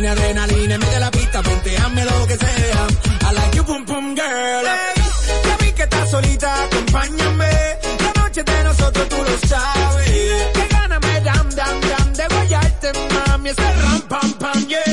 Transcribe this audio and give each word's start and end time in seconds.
Tiene 0.00 0.12
adrenalina 0.14 0.78
de 0.78 0.98
la 0.98 1.10
pista, 1.10 1.42
ponteame 1.42 2.04
lo 2.06 2.26
que 2.26 2.38
sea. 2.38 2.86
I 3.20 3.34
like 3.34 3.54
you 3.54 3.64
boom 3.64 3.84
boom 3.84 4.14
girl. 4.14 4.64
Hey, 4.64 5.02
ya 5.44 5.56
vi 5.58 5.72
que 5.72 5.82
estás 5.82 6.10
solita, 6.10 6.64
acompáñame. 6.64 7.50
La 7.98 8.22
noche 8.22 8.42
de 8.42 8.64
nosotros 8.64 9.08
tú 9.10 9.16
lo 9.16 9.46
sabes. 9.46 10.08
Que 10.54 10.68
gana 10.70 11.00
me 11.00 11.20
dam 11.20 11.50
dam 11.50 11.80
dam 11.82 12.12
de 12.14 12.26
guayarte, 12.34 12.92
mami. 13.14 13.50
Ese 13.50 13.74
ram 13.82 14.00
pam 14.08 14.32
pam, 14.38 14.68
yeah. 14.68 14.89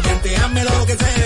Venteame 0.00 0.64
lo 0.64 0.86
que 0.86 0.96
sea. 0.96 1.21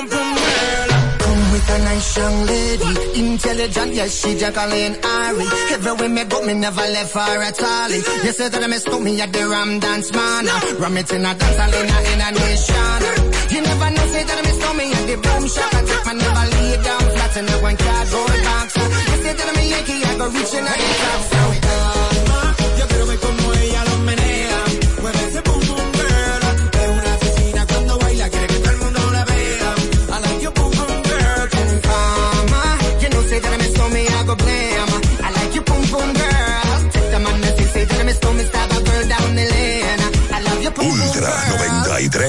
Boom 0.00 0.08
boom 0.08 0.34
girl. 0.34 0.88
Come 1.20 1.52
with 1.52 1.68
a 1.68 1.78
nice 1.78 2.16
young 2.16 2.46
lady, 2.46 3.20
intelligent, 3.20 3.92
yes, 3.94 4.10
she 4.20 4.38
Jacqueline 4.38 4.96
Ari. 5.04 5.46
Everywhere 5.72 6.08
me 6.08 6.24
go, 6.24 6.42
me 6.42 6.54
never 6.54 6.80
left 6.80 7.14
her 7.14 7.42
at 7.42 7.62
all. 7.62 7.90
You 7.90 8.32
say 8.32 8.48
that 8.48 8.62
I 8.62 8.66
miss 8.66 8.86
me 8.86 9.20
at 9.20 9.32
the 9.32 9.48
Ram 9.48 9.78
Dance 9.80 10.12
Man. 10.12 10.46
Ram 10.78 10.96
it 10.96 11.12
in 11.12 11.24
a 11.24 11.34
dance 11.34 11.56
hall 11.56 11.74
in 11.74 12.20
a, 12.26 12.30
nation. 12.32 13.00
You 13.52 13.60
never 13.62 13.90
know, 13.90 14.06
say 14.12 14.24
that 14.24 14.38
I 14.38 14.42
miss 14.48 14.60
me 14.78 14.86
at 14.92 15.04
the 15.10 15.16
boom 15.24 15.44
shop. 15.48 15.74
I 15.74 15.80
take 15.84 16.06
my 16.06 16.12
never 16.12 16.46
lay 16.54 16.72
down 16.82 17.04
flat 17.14 17.36
in 17.36 17.48
a 17.48 17.56
one 17.62 17.76
cardboard 17.76 18.40
box. 18.46 18.76
You 18.76 19.18
say 19.22 19.32
that 19.38 19.48
I'm 19.50 19.58
a 19.58 19.64
Yankee, 19.72 20.04
I 20.04 20.12
go 20.18 20.26
reaching 20.30 20.66
out 20.66 20.78
the 20.78 20.94
top. 21.00 21.39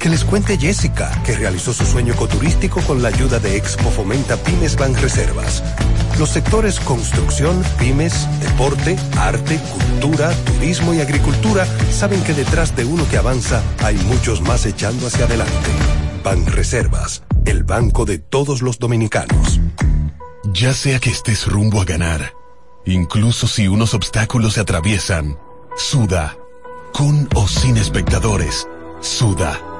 Que 0.00 0.08
les 0.08 0.24
cuente 0.24 0.56
Jessica, 0.56 1.10
que 1.26 1.36
realizó 1.36 1.74
su 1.74 1.84
sueño 1.84 2.14
ecoturístico 2.14 2.80
con 2.80 3.02
la 3.02 3.08
ayuda 3.08 3.38
de 3.38 3.58
Expo 3.58 3.90
Fomenta 3.90 4.38
Pymes 4.38 4.74
Banreservas. 4.76 5.62
Los 6.18 6.30
sectores 6.30 6.80
construcción, 6.80 7.62
pymes, 7.78 8.26
deporte, 8.40 8.96
arte, 9.18 9.60
cultura, 9.70 10.32
turismo 10.46 10.94
y 10.94 11.02
agricultura 11.02 11.66
saben 11.92 12.24
que 12.24 12.32
detrás 12.32 12.74
de 12.74 12.86
uno 12.86 13.06
que 13.10 13.18
avanza 13.18 13.62
hay 13.84 13.96
muchos 13.96 14.40
más 14.40 14.64
echando 14.64 15.06
hacia 15.06 15.26
adelante. 15.26 15.68
Banreservas, 16.24 17.22
el 17.44 17.64
banco 17.64 18.06
de 18.06 18.18
todos 18.18 18.62
los 18.62 18.78
dominicanos. 18.78 19.60
Ya 20.44 20.72
sea 20.72 20.98
que 20.98 21.10
estés 21.10 21.46
rumbo 21.46 21.78
a 21.78 21.84
ganar, 21.84 22.32
incluso 22.86 23.46
si 23.46 23.68
unos 23.68 23.92
obstáculos 23.92 24.54
se 24.54 24.60
atraviesan, 24.60 25.38
suda, 25.76 26.38
con 26.94 27.28
o 27.34 27.46
sin 27.46 27.76
espectadores, 27.76 28.66
suda, 29.02 29.60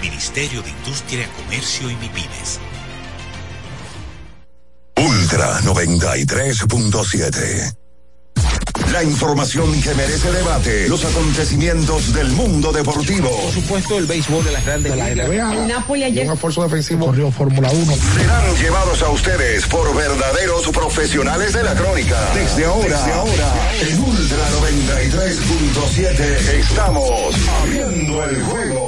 Ministerio 0.00 0.62
de 0.62 0.70
Industria, 0.70 1.28
Comercio 1.36 1.90
y 1.90 1.96
MIPIMES. 1.96 2.60
Ultra 4.96 5.60
93.7 5.60 7.76
la 8.92 9.02
información 9.02 9.80
que 9.82 9.92
merece 9.94 10.30
debate, 10.32 10.88
los 10.88 11.04
acontecimientos 11.04 12.14
del 12.14 12.30
mundo 12.30 12.72
deportivo. 12.72 13.28
Por 13.30 13.52
supuesto, 13.52 13.98
el 13.98 14.06
béisbol 14.06 14.42
de 14.44 14.52
las 14.52 14.64
grandes 14.64 14.92
de 14.92 14.98
la 14.98 15.10
NBA. 15.10 15.54
El 15.54 15.68
Napoli 15.68 16.04
ayer. 16.04 16.26
Un 16.26 16.32
esfuerzo 16.32 16.62
defensivo 16.62 17.04
corrió 17.06 17.30
Fórmula 17.30 17.70
1. 17.70 17.94
Serán 18.16 18.56
llevados 18.56 19.02
a 19.02 19.10
ustedes 19.10 19.66
por 19.66 19.94
verdaderos 19.94 20.66
profesionales 20.68 21.52
de 21.52 21.64
la 21.64 21.74
crónica. 21.74 22.16
Desde 22.34 22.64
ahora, 22.64 22.96
Desde 22.96 23.12
ahora, 23.12 23.52
en 23.80 24.00
Ultra 24.00 24.48
93.7 24.62 26.20
estamos 26.60 27.34
abriendo 27.60 28.24
el 28.24 28.42
juego. 28.42 28.87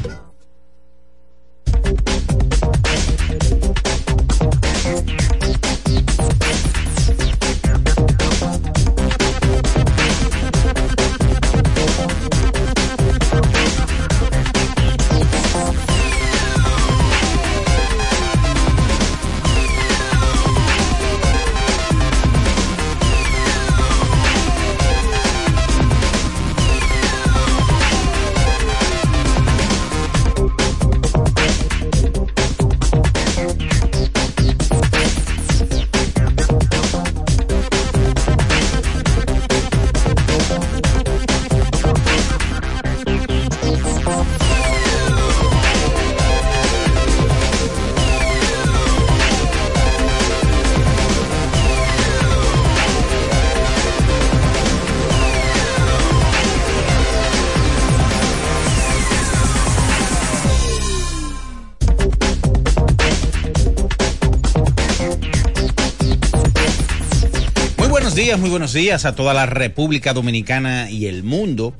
Muy 68.37 68.49
buenos 68.49 68.71
días 68.71 69.03
a 69.03 69.13
toda 69.13 69.33
la 69.33 69.45
República 69.45 70.13
Dominicana 70.13 70.89
y 70.89 71.07
el 71.07 71.21
mundo. 71.23 71.73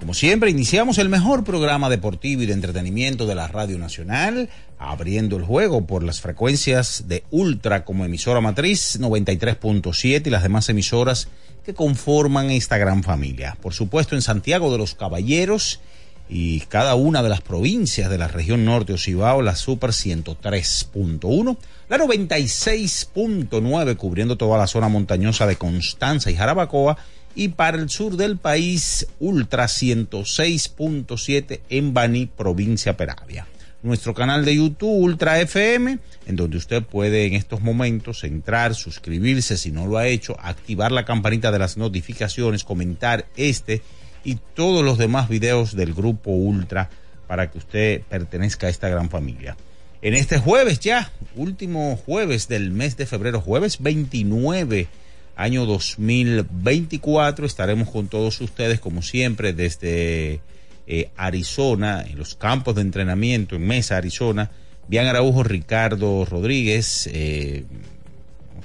Como 0.00 0.14
siempre, 0.14 0.48
iniciamos 0.48 0.96
el 0.96 1.10
mejor 1.10 1.44
programa 1.44 1.90
deportivo 1.90 2.40
y 2.40 2.46
de 2.46 2.54
entretenimiento 2.54 3.26
de 3.26 3.34
la 3.34 3.46
Radio 3.46 3.78
Nacional, 3.78 4.48
abriendo 4.78 5.36
el 5.36 5.42
juego 5.42 5.86
por 5.86 6.02
las 6.02 6.22
frecuencias 6.22 7.08
de 7.08 7.24
Ultra 7.30 7.84
como 7.84 8.06
emisora 8.06 8.40
matriz 8.40 8.98
93.7 8.98 10.26
y 10.26 10.30
las 10.30 10.42
demás 10.42 10.70
emisoras 10.70 11.28
que 11.66 11.74
conforman 11.74 12.50
esta 12.50 12.78
gran 12.78 13.02
familia. 13.02 13.58
Por 13.60 13.74
supuesto, 13.74 14.14
en 14.14 14.22
Santiago 14.22 14.72
de 14.72 14.78
los 14.78 14.94
Caballeros 14.94 15.80
y 16.28 16.60
cada 16.60 16.94
una 16.94 17.22
de 17.22 17.30
las 17.30 17.40
provincias 17.40 18.10
de 18.10 18.18
la 18.18 18.28
región 18.28 18.64
norte 18.64 18.92
o 18.92 18.98
Cibao, 18.98 19.42
la 19.42 19.56
Super 19.56 19.90
103.1, 19.90 21.56
la 21.88 21.96
96.9 21.96 23.96
cubriendo 23.96 24.36
toda 24.36 24.58
la 24.58 24.66
zona 24.66 24.88
montañosa 24.88 25.46
de 25.46 25.56
Constanza 25.56 26.30
y 26.30 26.36
Jarabacoa, 26.36 26.98
y 27.34 27.48
para 27.48 27.78
el 27.78 27.88
sur 27.88 28.16
del 28.16 28.36
país, 28.36 29.06
Ultra 29.20 29.66
106.7 29.66 31.60
en 31.70 31.94
Baní, 31.94 32.26
provincia 32.26 32.96
Peravia. 32.96 33.46
Nuestro 33.80 34.12
canal 34.12 34.44
de 34.44 34.56
YouTube 34.56 34.90
Ultra 34.90 35.40
FM, 35.40 36.00
en 36.26 36.36
donde 36.36 36.56
usted 36.56 36.82
puede 36.82 37.26
en 37.26 37.34
estos 37.34 37.60
momentos 37.60 38.24
entrar, 38.24 38.74
suscribirse 38.74 39.56
si 39.56 39.70
no 39.70 39.86
lo 39.86 39.98
ha 39.98 40.08
hecho, 40.08 40.36
activar 40.40 40.90
la 40.90 41.04
campanita 41.04 41.52
de 41.52 41.60
las 41.60 41.76
notificaciones, 41.76 42.64
comentar 42.64 43.26
este 43.36 43.82
y 44.28 44.38
todos 44.52 44.84
los 44.84 44.98
demás 44.98 45.30
videos 45.30 45.74
del 45.74 45.94
grupo 45.94 46.32
Ultra 46.32 46.90
para 47.26 47.50
que 47.50 47.56
usted 47.56 48.02
pertenezca 48.10 48.66
a 48.66 48.70
esta 48.70 48.90
gran 48.90 49.08
familia. 49.08 49.56
En 50.02 50.12
este 50.12 50.36
jueves 50.36 50.80
ya, 50.80 51.10
último 51.34 51.96
jueves 51.96 52.46
del 52.46 52.70
mes 52.70 52.98
de 52.98 53.06
febrero, 53.06 53.40
jueves 53.40 53.78
29, 53.80 54.86
año 55.34 55.64
2024, 55.64 57.46
estaremos 57.46 57.88
con 57.88 58.08
todos 58.08 58.38
ustedes 58.42 58.80
como 58.80 59.00
siempre 59.00 59.54
desde 59.54 60.42
eh, 60.86 61.10
Arizona, 61.16 62.04
en 62.06 62.18
los 62.18 62.34
campos 62.34 62.74
de 62.74 62.82
entrenamiento 62.82 63.56
en 63.56 63.66
Mesa, 63.66 63.96
Arizona. 63.96 64.50
Bian 64.88 65.06
Araujo, 65.06 65.42
Ricardo 65.42 66.26
Rodríguez, 66.26 67.08
eh, 67.10 67.64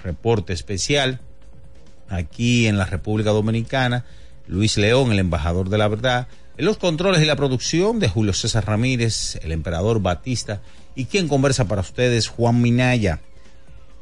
reporte 0.04 0.52
especial 0.52 1.22
aquí 2.10 2.68
en 2.68 2.78
la 2.78 2.86
República 2.86 3.30
Dominicana 3.30 4.04
Luis 4.48 4.78
León, 4.78 5.12
el 5.12 5.20
embajador 5.20 5.70
de 5.70 5.78
la 5.78 5.88
verdad, 5.88 6.28
los 6.58 6.78
controles 6.78 7.22
y 7.22 7.26
la 7.26 7.36
producción 7.36 8.00
de 8.00 8.10
Julio 8.10 8.34
César 8.34 8.66
Ramírez, 8.66 9.40
el 9.42 9.52
emperador 9.52 10.02
Batista 10.02 10.62
y 10.96 11.06
quien 11.06 11.28
conversa 11.28 11.66
para 11.66 11.82
ustedes, 11.82 12.28
Juan 12.28 12.62
Minaya. 12.62 13.22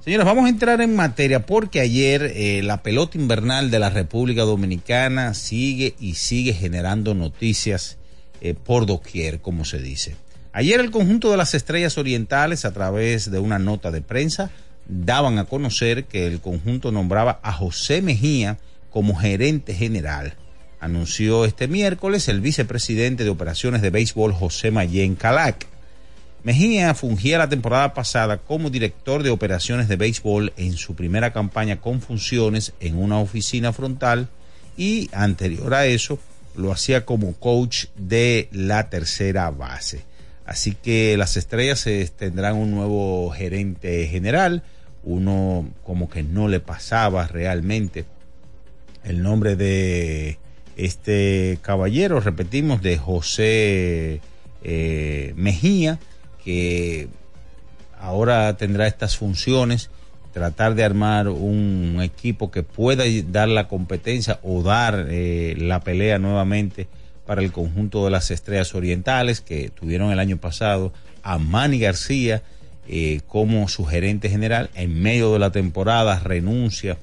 Señores, 0.04 0.26
vamos 0.26 0.46
a 0.46 0.50
entrar 0.50 0.82
en 0.82 0.96
materia 0.96 1.46
porque 1.46 1.80
ayer 1.80 2.34
eh, 2.36 2.62
la 2.64 2.82
pelota 2.82 3.18
invernal 3.18 3.70
de 3.70 3.80
la 3.80 3.92
República 3.92 4.42
Dominicana 4.42 5.34
sigue 5.36 5.96
y 6.00 6.16
sigue 6.16 6.54
generando 6.54 7.14
noticias 7.14 7.98
eh, 8.42 8.56
por 8.56 8.88
doquier, 8.88 9.42
como 9.42 9.64
se 9.64 9.80
dice. 9.80 10.16
Ayer 10.54 10.80
el 10.80 10.92
conjunto 10.92 11.30
de 11.30 11.38
las 11.38 11.54
estrellas 11.54 11.98
orientales, 11.98 12.66
a 12.66 12.74
través 12.74 13.30
de 13.30 13.40
una 13.40 13.60
nota 13.60 13.92
de 13.92 14.02
prensa, 14.02 14.50
daban 14.88 15.38
a 15.38 15.46
conocer 15.46 16.06
que 16.06 16.26
el 16.26 16.42
conjunto 16.42 16.92
nombraba 16.92 17.40
a 17.44 17.54
José 17.54 18.02
Mejía 18.02 18.58
como 18.92 19.16
gerente 19.16 19.74
general. 19.74 20.36
Anunció 20.80 21.46
este 21.46 21.68
miércoles 21.68 22.28
el 22.28 22.42
vicepresidente 22.42 23.24
de 23.24 23.30
operaciones 23.30 23.82
de 23.82 23.90
béisbol 23.90 24.34
José 24.34 24.72
Mayen 24.72 25.16
Calac. 25.16 25.68
Mejía 26.44 26.94
fungía 26.96 27.38
la 27.38 27.50
temporada 27.50 27.94
pasada 27.94 28.38
como 28.38 28.70
director 28.70 29.22
de 29.22 29.30
operaciones 29.30 29.88
de 29.88 29.96
béisbol 29.96 30.54
en 30.58 30.74
su 30.74 30.96
primera 30.96 31.34
campaña 31.34 31.80
con 31.80 32.02
funciones 32.02 32.74
en 32.80 32.98
una 32.98 33.20
oficina 33.20 33.74
frontal 33.74 34.28
y 34.76 35.10
anterior 35.14 35.74
a 35.74 35.86
eso 35.86 36.20
lo 36.56 36.72
hacía 36.72 37.06
como 37.06 37.34
coach 37.34 37.86
de 37.96 38.50
la 38.52 38.90
tercera 38.90 39.50
base. 39.52 40.04
Así 40.46 40.74
que 40.74 41.16
las 41.16 41.38
estrellas 41.38 41.88
tendrán 42.18 42.56
un 42.56 42.72
nuevo 42.72 43.30
gerente 43.30 44.08
general, 44.08 44.64
uno 45.04 45.70
como 45.84 46.10
que 46.10 46.24
no 46.24 46.48
le 46.48 46.60
pasaba 46.60 47.28
realmente 47.28 48.06
el 49.04 49.24
nombre 49.24 49.56
de 49.56 50.38
este 50.78 51.60
caballero, 51.62 52.20
repetimos, 52.20 52.82
de 52.82 52.98
José 52.98 54.22
eh, 54.64 55.34
Mejía, 55.36 56.00
que 56.44 57.08
ahora 58.00 58.56
tendrá 58.58 58.88
estas 58.88 59.18
funciones, 59.18 59.90
tratar 60.34 60.76
de 60.76 60.84
armar 60.84 61.28
un 61.28 62.00
equipo 62.02 62.52
que 62.52 62.64
pueda 62.64 63.04
dar 63.28 63.50
la 63.50 63.68
competencia 63.68 64.40
o 64.44 64.64
dar 64.64 65.08
eh, 65.10 65.56
la 65.58 65.82
pelea 65.82 66.20
nuevamente 66.20 66.88
para 67.26 67.42
el 67.42 67.52
conjunto 67.52 68.06
de 68.06 68.12
las 68.12 68.32
estrellas 68.32 68.74
orientales 68.74 69.42
que 69.42 69.70
tuvieron 69.70 70.12
el 70.12 70.20
año 70.20 70.38
pasado 70.38 70.94
a 71.22 71.38
Manny 71.38 71.80
García 71.80 72.42
eh, 72.88 73.22
como 73.28 73.68
su 73.68 73.86
gerente 73.86 74.30
general 74.30 74.70
en 74.74 75.02
medio 75.02 75.34
de 75.34 75.40
la 75.40 75.52
temporada 75.52 76.20
renuncia 76.20 76.98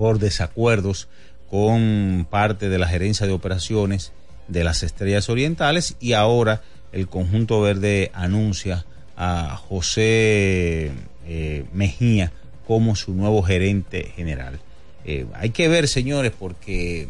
por 0.00 0.18
desacuerdos 0.18 1.08
con 1.50 2.26
parte 2.30 2.70
de 2.70 2.78
la 2.78 2.88
gerencia 2.88 3.26
de 3.26 3.34
operaciones 3.34 4.14
de 4.48 4.64
las 4.64 4.82
Estrellas 4.82 5.28
Orientales 5.28 5.94
y 6.00 6.14
ahora 6.14 6.62
el 6.90 7.06
conjunto 7.06 7.60
verde 7.60 8.10
anuncia 8.14 8.86
a 9.14 9.56
José 9.56 10.90
eh, 11.26 11.64
Mejía 11.74 12.32
como 12.66 12.96
su 12.96 13.12
nuevo 13.12 13.42
gerente 13.42 14.10
general. 14.16 14.58
Eh, 15.04 15.26
hay 15.34 15.50
que 15.50 15.68
ver, 15.68 15.86
señores, 15.86 16.32
porque 16.32 17.06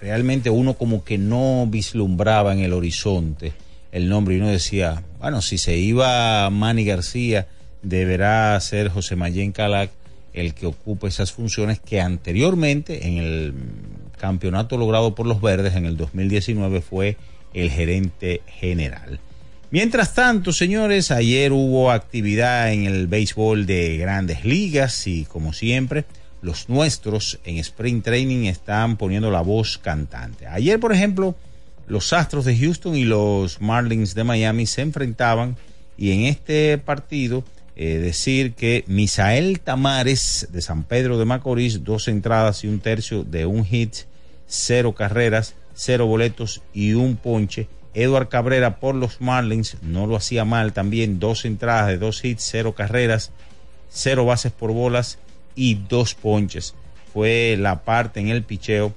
realmente 0.00 0.48
uno 0.48 0.74
como 0.74 1.02
que 1.02 1.18
no 1.18 1.66
vislumbraba 1.66 2.52
en 2.52 2.60
el 2.60 2.72
horizonte 2.72 3.52
el 3.90 4.08
nombre 4.08 4.36
y 4.36 4.38
uno 4.38 4.46
decía, 4.46 5.02
bueno, 5.18 5.42
si 5.42 5.58
se 5.58 5.76
iba 5.76 6.48
Manny 6.50 6.84
García, 6.84 7.48
deberá 7.82 8.60
ser 8.60 8.90
José 8.90 9.16
Mayén 9.16 9.50
Calac 9.50 9.90
el 10.38 10.54
que 10.54 10.66
ocupe 10.66 11.08
esas 11.08 11.32
funciones 11.32 11.80
que 11.80 12.00
anteriormente 12.00 13.06
en 13.06 13.18
el 13.18 13.54
campeonato 14.18 14.76
logrado 14.76 15.14
por 15.14 15.26
los 15.26 15.40
verdes 15.40 15.74
en 15.74 15.86
el 15.86 15.96
2019 15.96 16.80
fue 16.80 17.16
el 17.54 17.70
gerente 17.70 18.42
general. 18.46 19.20
Mientras 19.70 20.14
tanto, 20.14 20.52
señores, 20.52 21.10
ayer 21.10 21.52
hubo 21.52 21.90
actividad 21.90 22.72
en 22.72 22.84
el 22.84 23.06
béisbol 23.06 23.66
de 23.66 23.98
grandes 23.98 24.44
ligas 24.44 25.06
y 25.06 25.24
como 25.26 25.52
siempre, 25.52 26.06
los 26.40 26.68
nuestros 26.68 27.38
en 27.44 27.58
Spring 27.58 28.02
Training 28.02 28.46
están 28.46 28.96
poniendo 28.96 29.30
la 29.30 29.42
voz 29.42 29.76
cantante. 29.76 30.46
Ayer, 30.46 30.80
por 30.80 30.92
ejemplo, 30.92 31.34
los 31.86 32.12
Astros 32.12 32.44
de 32.44 32.56
Houston 32.56 32.96
y 32.96 33.04
los 33.04 33.60
Marlins 33.60 34.14
de 34.14 34.24
Miami 34.24 34.66
se 34.66 34.82
enfrentaban 34.82 35.56
y 35.98 36.12
en 36.12 36.20
este 36.24 36.78
partido 36.78 37.44
eh, 37.80 37.98
decir 37.98 38.54
que 38.54 38.82
Misael 38.88 39.60
Tamares 39.60 40.48
de 40.50 40.62
San 40.62 40.82
Pedro 40.82 41.16
de 41.16 41.24
Macorís, 41.24 41.84
dos 41.84 42.08
entradas 42.08 42.64
y 42.64 42.66
un 42.66 42.80
tercio 42.80 43.22
de 43.22 43.46
un 43.46 43.64
hit, 43.64 43.94
cero 44.48 44.96
carreras, 44.96 45.54
cero 45.74 46.06
boletos 46.06 46.60
y 46.74 46.94
un 46.94 47.14
ponche. 47.14 47.68
Edward 47.94 48.30
Cabrera 48.30 48.80
por 48.80 48.96
los 48.96 49.20
Marlins 49.20 49.76
no 49.80 50.08
lo 50.08 50.16
hacía 50.16 50.44
mal 50.44 50.72
también, 50.72 51.20
dos 51.20 51.44
entradas 51.44 51.86
de 51.86 51.98
dos 51.98 52.24
hits, 52.24 52.42
cero 52.50 52.74
carreras, 52.74 53.30
cero 53.88 54.24
bases 54.24 54.50
por 54.50 54.72
bolas 54.72 55.20
y 55.54 55.76
dos 55.76 56.16
ponches. 56.16 56.74
Fue 57.12 57.56
la 57.60 57.84
parte 57.84 58.18
en 58.18 58.26
el 58.26 58.42
picheo 58.42 58.92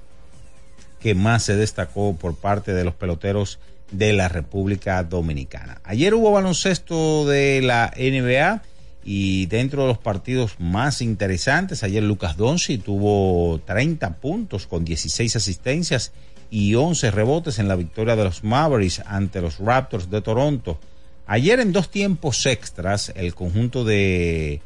que 0.98 1.14
más 1.14 1.44
se 1.44 1.54
destacó 1.54 2.16
por 2.16 2.34
parte 2.34 2.74
de 2.74 2.82
los 2.82 2.94
peloteros 2.94 3.60
de 3.92 4.12
la 4.12 4.28
República 4.28 5.04
Dominicana. 5.04 5.80
Ayer 5.84 6.14
hubo 6.14 6.32
baloncesto 6.32 7.28
de 7.28 7.62
la 7.62 7.92
NBA 7.96 8.62
y 9.04 9.46
dentro 9.46 9.82
de 9.82 9.88
los 9.88 9.98
partidos 9.98 10.56
más 10.58 11.02
interesantes, 11.02 11.82
ayer 11.82 12.02
Lucas 12.02 12.36
Donci 12.36 12.78
tuvo 12.78 13.60
30 13.64 14.18
puntos 14.18 14.66
con 14.66 14.84
16 14.84 15.36
asistencias 15.36 16.12
y 16.50 16.74
11 16.74 17.10
rebotes 17.10 17.58
en 17.58 17.68
la 17.68 17.76
victoria 17.76 18.14
de 18.14 18.24
los 18.24 18.44
Mavericks 18.44 19.02
ante 19.06 19.40
los 19.40 19.58
Raptors 19.58 20.10
de 20.10 20.20
Toronto. 20.20 20.78
Ayer 21.26 21.60
en 21.60 21.72
dos 21.72 21.90
tiempos 21.90 22.46
extras, 22.46 23.12
el 23.16 23.34
conjunto 23.34 23.84
de 23.84 24.60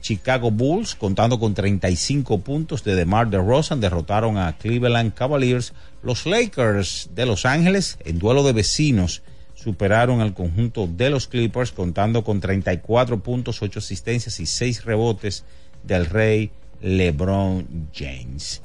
Chicago 0.00 0.50
Bulls, 0.50 0.94
contando 0.94 1.38
con 1.38 1.54
35 1.54 2.40
puntos 2.40 2.84
de 2.84 2.94
DeMar 2.94 3.30
DeRozan, 3.30 3.80
derrotaron 3.80 4.36
a 4.36 4.56
Cleveland 4.58 5.14
Cavaliers. 5.14 5.72
Los 6.02 6.26
Lakers 6.26 7.10
de 7.14 7.26
Los 7.26 7.46
Ángeles, 7.46 7.98
en 8.04 8.18
duelo 8.18 8.42
de 8.42 8.52
vecinos, 8.52 9.22
superaron 9.68 10.22
al 10.22 10.32
conjunto 10.32 10.86
de 10.86 11.10
los 11.10 11.28
Clippers, 11.28 11.72
contando 11.72 12.24
con 12.24 12.40
34 12.40 13.20
puntos, 13.20 13.60
8 13.60 13.80
asistencias 13.80 14.40
y 14.40 14.46
6 14.46 14.86
rebotes 14.86 15.44
del 15.84 16.06
rey 16.06 16.50
LeBron 16.80 17.90
James. 17.94 18.62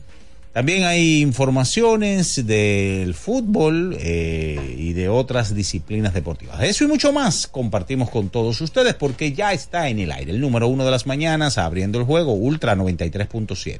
También 0.54 0.86
hay 0.86 1.22
informaciones 1.22 2.46
del 2.48 3.16
fútbol 3.16 3.98
eh, 4.00 4.76
y 4.78 4.94
de 4.94 5.10
otras 5.10 5.54
disciplinas 5.54 6.14
deportivas. 6.14 6.64
Eso 6.64 6.86
y 6.86 6.88
mucho 6.88 7.12
más 7.12 7.48
compartimos 7.48 8.10
con 8.10 8.30
todos 8.30 8.62
ustedes 8.62 8.94
porque 8.94 9.34
ya 9.34 9.52
está 9.52 9.90
en 9.90 10.00
el 10.00 10.10
aire 10.14 10.32
el 10.32 10.40
número 10.40 10.70
uno 10.70 10.86
de 10.86 10.92
las 10.92 11.06
mañanas 11.06 11.58
abriendo 11.58 12.00
el 12.00 12.06
juego 12.06 12.32
Ultra 12.32 12.78
93.7. 12.78 13.80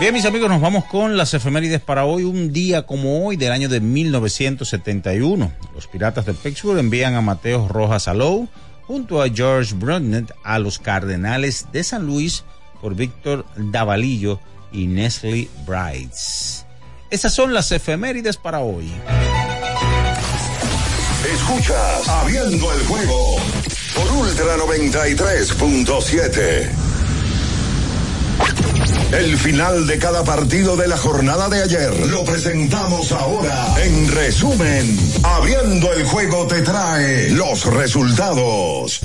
Bien, 0.00 0.12
mis 0.14 0.24
amigos, 0.24 0.48
nos 0.48 0.62
vamos 0.62 0.86
con 0.86 1.18
las 1.18 1.34
efemérides 1.34 1.82
para 1.82 2.06
hoy. 2.06 2.24
Un 2.24 2.54
día 2.54 2.86
como 2.86 3.26
hoy 3.26 3.36
del 3.36 3.52
año 3.52 3.68
de 3.68 3.80
1971. 3.80 5.52
Los 5.74 5.88
Piratas 5.88 6.24
de 6.24 6.32
Pittsburgh 6.32 6.78
envían 6.78 7.16
a 7.16 7.20
Mateo 7.20 7.68
Rojas 7.68 8.08
Alou 8.08 8.48
junto 8.86 9.20
a 9.20 9.28
George 9.28 9.74
Brunet 9.74 10.32
a 10.42 10.58
los 10.58 10.78
Cardenales 10.78 11.66
de 11.70 11.84
San 11.84 12.06
Luis 12.06 12.44
por 12.80 12.94
Víctor 12.94 13.44
Davalillo 13.56 14.40
y 14.72 14.86
Nestle 14.86 15.50
Brides. 15.66 16.64
Esas 17.10 17.34
son 17.34 17.52
las 17.52 17.70
efemérides 17.70 18.38
para 18.38 18.60
hoy. 18.60 18.90
Escuchas 21.30 22.08
Abriendo 22.08 22.72
el 22.72 22.80
juego 22.86 23.36
por 23.94 24.10
Ultra 24.12 24.56
93.7. 24.56 26.70
El 29.12 29.36
final 29.36 29.88
de 29.88 29.98
cada 29.98 30.22
partido 30.22 30.76
de 30.76 30.86
la 30.86 30.96
jornada 30.96 31.48
de 31.48 31.60
ayer 31.62 32.06
lo 32.06 32.24
presentamos 32.24 33.10
ahora. 33.10 33.74
En 33.82 34.08
resumen, 34.12 34.96
Abriendo 35.24 35.92
el 35.92 36.04
juego 36.04 36.46
te 36.46 36.62
trae 36.62 37.30
los 37.30 37.66
resultados. 37.74 39.00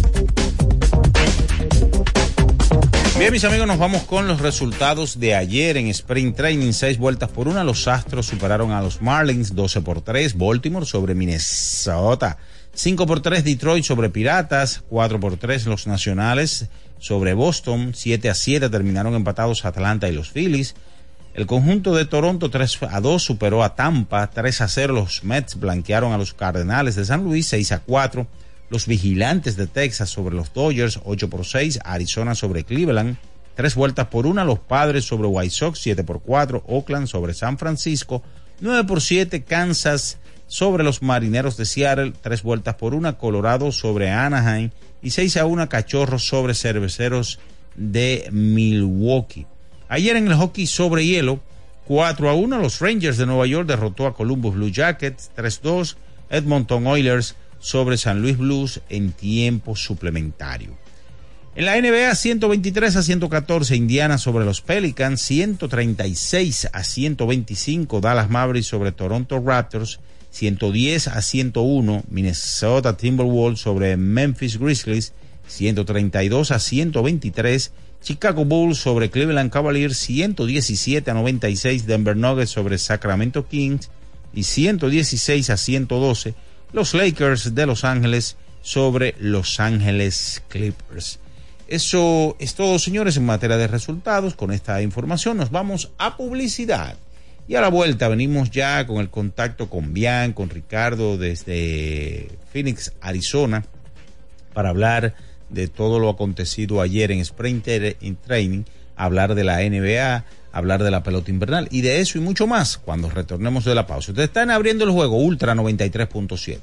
Bien, 3.17 3.31
mis 3.31 3.43
amigos, 3.45 3.65
nos 3.65 3.79
vamos 3.79 4.03
con 4.03 4.27
los 4.27 4.41
resultados 4.41 5.19
de 5.19 5.33
ayer 5.33 5.77
en 5.77 5.87
Sprint 5.87 6.37
Training. 6.37 6.73
Seis 6.73 6.99
vueltas 6.99 7.29
por 7.29 7.47
una. 7.47 7.63
Los 7.63 7.87
Astros 7.87 8.27
superaron 8.27 8.71
a 8.71 8.81
los 8.83 9.01
Marlins 9.01 9.55
12 9.55 9.81
por 9.81 10.01
3. 10.01 10.37
Baltimore 10.37 10.85
sobre 10.85 11.15
Minnesota. 11.15 12.37
5 12.75 13.07
por 13.07 13.21
3 13.21 13.43
Detroit 13.43 13.83
sobre 13.83 14.11
Piratas. 14.11 14.83
4 14.87 15.19
por 15.19 15.37
3 15.37 15.65
los 15.65 15.87
Nacionales 15.87 16.67
sobre 16.99 17.33
Boston. 17.33 17.93
7 17.93 18.29
a 18.29 18.35
7 18.35 18.69
terminaron 18.69 19.15
empatados 19.15 19.65
Atlanta 19.65 20.07
y 20.07 20.13
los 20.13 20.29
Phillies. 20.31 20.75
El 21.33 21.45
conjunto 21.47 21.93
de 21.93 22.05
Toronto 22.05 22.49
3 22.49 22.79
a 22.89 23.01
2 23.01 23.21
superó 23.21 23.63
a 23.63 23.75
Tampa. 23.75 24.29
3 24.29 24.61
a 24.61 24.67
0 24.67 24.93
los 24.93 25.23
Mets 25.23 25.59
blanquearon 25.59 26.13
a 26.13 26.17
los 26.17 26.33
Cardenales 26.33 26.95
de 26.95 27.05
San 27.05 27.23
Luis. 27.23 27.47
6 27.47 27.71
a 27.71 27.79
4 27.79 28.27
los 28.69 28.87
vigilantes 28.87 29.55
de 29.55 29.67
Texas 29.67 30.09
sobre 30.09 30.35
los 30.35 30.53
Dodgers, 30.53 30.99
8 31.03 31.29
por 31.29 31.45
6, 31.45 31.79
Arizona 31.83 32.35
sobre 32.35 32.63
Cleveland, 32.63 33.17
tres 33.55 33.75
vueltas 33.75 34.07
por 34.07 34.25
una, 34.25 34.43
los 34.43 34.59
Padres 34.59 35.05
sobre 35.05 35.27
White 35.27 35.53
Sox, 35.53 35.79
7 35.79 36.03
por 36.03 36.21
4, 36.21 36.63
Oakland 36.67 37.07
sobre 37.07 37.33
San 37.33 37.57
Francisco, 37.57 38.23
9 38.61 38.85
por 38.85 39.01
7, 39.01 39.43
Kansas 39.43 40.17
sobre 40.47 40.83
los 40.83 41.01
Marineros 41.01 41.57
de 41.57 41.65
Seattle, 41.65 42.13
tres 42.21 42.43
vueltas 42.43 42.75
por 42.75 42.93
una, 42.93 43.17
Colorado 43.17 43.71
sobre 43.71 44.11
Anaheim 44.11 44.71
y 45.05 45.11
6 45.11 45.37
a 45.37 45.45
1, 45.45 45.69
Cachorros 45.69 46.25
sobre 46.25 46.55
Cerveceros 46.55 47.37
de 47.75 48.27
Milwaukee. 48.31 49.45
Ayer 49.87 50.15
en 50.15 50.27
el 50.27 50.33
hockey 50.33 50.65
sobre 50.65 51.05
hielo, 51.05 51.41
4 51.85 52.27
a 52.27 52.33
1, 52.33 52.57
los 52.57 52.79
Rangers 52.79 53.17
de 53.17 53.27
Nueva 53.27 53.45
York 53.45 53.67
derrotó 53.67 54.07
a 54.07 54.15
Columbus 54.15 54.55
Blue 54.55 54.71
Jackets, 54.71 55.29
3-2, 55.37 55.95
Edmonton 56.31 56.87
Oilers 56.87 57.35
sobre 57.59 57.97
San 57.97 58.23
Luis 58.23 58.35
Blues 58.35 58.81
en 58.89 59.11
tiempo 59.11 59.75
suplementario. 59.75 60.75
En 61.55 61.65
la 61.65 61.79
NBA 61.79 62.15
123 62.15 62.95
a 62.95 63.03
114 63.03 63.75
Indiana 63.75 64.17
sobre 64.17 64.43
los 64.43 64.61
Pelicans, 64.61 65.21
136 65.21 66.69
a 66.73 66.83
125 66.83 68.01
Dallas 68.01 68.31
Mavericks 68.31 68.65
sobre 68.65 68.91
Toronto 68.91 69.39
Raptors, 69.39 69.99
110 70.35 71.07
a 71.07 71.21
101 71.21 72.03
Minnesota 72.09 72.97
Timberwolves 72.97 73.61
sobre 73.61 73.95
Memphis 73.95 74.59
Grizzlies, 74.59 75.13
132 75.47 76.51
a 76.51 76.59
123 76.59 77.71
Chicago 78.03 78.43
Bulls 78.43 78.77
sobre 78.77 79.09
Cleveland 79.09 79.49
Cavaliers, 79.49 79.97
117 79.97 81.09
a 81.09 81.13
96 81.13 81.87
Denver 81.87 82.17
Nuggets 82.17 82.51
sobre 82.51 82.77
Sacramento 82.77 83.47
Kings 83.47 83.89
y 84.33 84.43
116 84.43 85.49
a 85.49 85.57
112 85.57 86.33
los 86.73 86.93
Lakers 86.93 87.55
de 87.55 87.65
Los 87.65 87.85
Ángeles 87.85 88.35
sobre 88.61 89.15
Los 89.19 89.61
Ángeles 89.61 90.43
Clippers. 90.49 91.19
Eso 91.69 92.35
es 92.39 92.55
todo, 92.55 92.77
señores, 92.77 93.15
en 93.15 93.25
materia 93.25 93.55
de 93.55 93.67
resultados. 93.67 94.35
Con 94.35 94.51
esta 94.51 94.81
información 94.81 95.37
nos 95.37 95.49
vamos 95.49 95.91
a 95.97 96.17
publicidad. 96.17 96.97
Y 97.47 97.55
a 97.55 97.61
la 97.61 97.69
vuelta 97.69 98.07
venimos 98.07 98.49
ya 98.49 98.87
con 98.87 98.97
el 98.97 99.09
contacto 99.09 99.69
con 99.69 99.93
Bian, 99.93 100.33
con 100.33 100.49
Ricardo 100.49 101.17
desde 101.17 102.29
Phoenix, 102.51 102.93
Arizona, 103.01 103.63
para 104.53 104.69
hablar 104.69 105.13
de 105.49 105.67
todo 105.67 105.99
lo 105.99 106.09
acontecido 106.09 106.81
ayer 106.81 107.11
en 107.11 107.23
Sprinter 107.23 107.97
in 108.01 108.15
Training, 108.15 108.63
hablar 108.95 109.35
de 109.35 109.43
la 109.43 109.59
NBA, 109.59 110.25
hablar 110.51 110.83
de 110.83 110.89
la 110.89 111.03
pelota 111.03 111.29
invernal 111.29 111.67
y 111.69 111.81
de 111.81 111.99
eso 111.99 112.17
y 112.17 112.21
mucho 112.21 112.47
más 112.47 112.77
cuando 112.77 113.09
retornemos 113.09 113.65
de 113.65 113.75
la 113.75 113.85
pausa. 113.85 114.11
Ustedes 114.11 114.29
están 114.29 114.49
abriendo 114.49 114.85
el 114.85 114.91
juego 114.91 115.17
Ultra 115.17 115.53
93.7. 115.53 116.59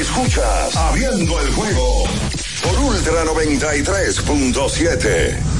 Escuchas 0.00 0.76
Abriendo 0.76 1.40
el 1.40 1.50
juego 1.50 2.04
por 2.62 2.78
Ultra 2.78 3.24
93.7. 3.24 5.59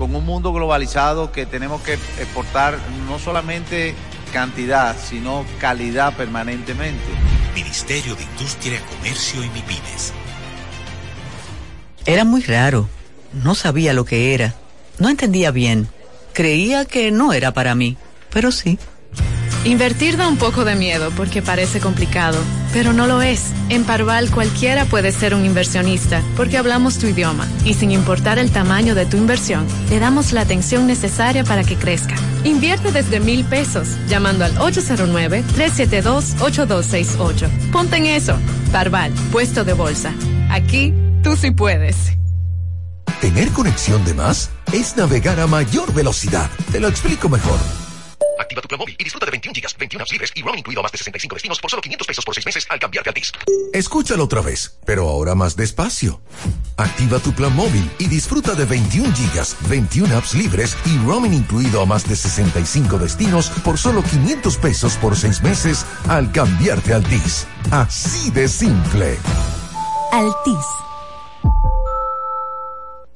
con 0.00 0.14
un 0.14 0.24
mundo 0.24 0.54
globalizado 0.54 1.30
que 1.30 1.44
tenemos 1.44 1.82
que 1.82 1.92
exportar 1.92 2.78
no 3.06 3.18
solamente 3.18 3.94
cantidad, 4.32 4.96
sino 4.98 5.44
calidad 5.58 6.16
permanentemente. 6.16 7.04
Ministerio 7.54 8.16
de 8.16 8.22
Industria, 8.22 8.80
Comercio 8.96 9.44
y 9.44 9.48
MIPIMES. 9.50 10.14
Era 12.06 12.24
muy 12.24 12.40
raro. 12.40 12.88
No 13.44 13.54
sabía 13.54 13.92
lo 13.92 14.06
que 14.06 14.32
era. 14.32 14.54
No 14.98 15.10
entendía 15.10 15.50
bien. 15.50 15.86
Creía 16.32 16.86
que 16.86 17.10
no 17.10 17.34
era 17.34 17.52
para 17.52 17.74
mí, 17.74 17.98
pero 18.30 18.52
sí. 18.52 18.78
Invertir 19.66 20.16
da 20.16 20.28
un 20.28 20.38
poco 20.38 20.64
de 20.64 20.76
miedo 20.76 21.10
porque 21.14 21.42
parece 21.42 21.78
complicado, 21.78 22.38
pero 22.72 22.92
no 22.92 23.06
lo 23.06 23.22
es. 23.22 23.52
En 23.68 23.84
Parval 23.84 24.30
cualquiera 24.30 24.84
puede 24.84 25.12
ser 25.12 25.34
un 25.34 25.44
inversionista 25.44 26.22
porque 26.36 26.58
hablamos 26.58 26.98
tu 26.98 27.06
idioma 27.06 27.46
y 27.64 27.74
sin 27.74 27.90
importar 27.90 28.38
el 28.38 28.50
tamaño 28.50 28.94
de 28.94 29.06
tu 29.06 29.16
inversión, 29.16 29.66
le 29.88 29.98
damos 29.98 30.32
la 30.32 30.42
atención 30.42 30.86
necesaria 30.86 31.42
para 31.44 31.64
que 31.64 31.76
crezca. 31.76 32.14
Invierte 32.44 32.92
desde 32.92 33.20
mil 33.20 33.44
pesos 33.44 33.88
llamando 34.08 34.44
al 34.44 34.54
809-372-8268. 34.56 37.48
Ponte 37.70 37.96
en 37.96 38.04
eso. 38.06 38.36
Parval, 38.72 39.12
puesto 39.32 39.64
de 39.64 39.72
bolsa. 39.72 40.12
Aquí 40.50 40.94
tú 41.22 41.36
sí 41.36 41.50
puedes. 41.50 42.20
Tener 43.20 43.50
conexión 43.50 44.04
de 44.04 44.14
más 44.14 44.50
es 44.72 44.96
navegar 44.96 45.40
a 45.40 45.46
mayor 45.46 45.92
velocidad. 45.92 46.50
Te 46.72 46.80
lo 46.80 46.88
explico 46.88 47.28
mejor. 47.28 47.58
Activa 48.40 48.62
tu 48.62 48.68
plan 48.68 48.78
móvil 48.78 48.96
y 48.98 49.04
disfruta 49.04 49.26
de 49.26 49.32
21 49.32 49.52
gigas, 49.54 49.76
21 49.76 50.02
apps 50.02 50.12
libres 50.12 50.32
y 50.34 50.42
roaming 50.42 50.60
incluido 50.60 50.80
a 50.80 50.82
más 50.82 50.92
de 50.92 50.98
65 50.98 51.34
destinos 51.34 51.60
por 51.60 51.70
solo 51.70 51.82
500 51.82 52.06
pesos 52.06 52.24
por 52.24 52.34
6 52.34 52.46
meses 52.46 52.66
al 52.70 52.78
cambiarte 52.78 53.10
a 53.10 53.12
Altis. 53.12 53.32
Escúchalo 53.74 54.24
otra 54.24 54.40
vez, 54.40 54.78
pero 54.86 55.08
ahora 55.08 55.34
más 55.34 55.56
despacio. 55.56 56.22
Activa 56.78 57.18
tu 57.18 57.32
plan 57.34 57.54
móvil 57.54 57.88
y 57.98 58.06
disfruta 58.06 58.54
de 58.54 58.64
21 58.64 59.14
gigas, 59.14 59.56
21 59.68 60.16
apps 60.16 60.34
libres 60.34 60.74
y 60.86 60.96
roaming 61.04 61.34
incluido 61.34 61.82
a 61.82 61.86
más 61.86 62.08
de 62.08 62.16
65 62.16 62.98
destinos 62.98 63.50
por 63.62 63.76
solo 63.76 64.02
500 64.02 64.56
pesos 64.56 64.94
por 64.96 65.16
6 65.16 65.42
meses 65.42 65.84
al 66.08 66.32
cambiarte 66.32 66.94
a 66.94 66.96
Altis. 66.96 67.46
Así 67.70 68.30
de 68.30 68.48
simple. 68.48 69.18
Altis. 70.12 70.89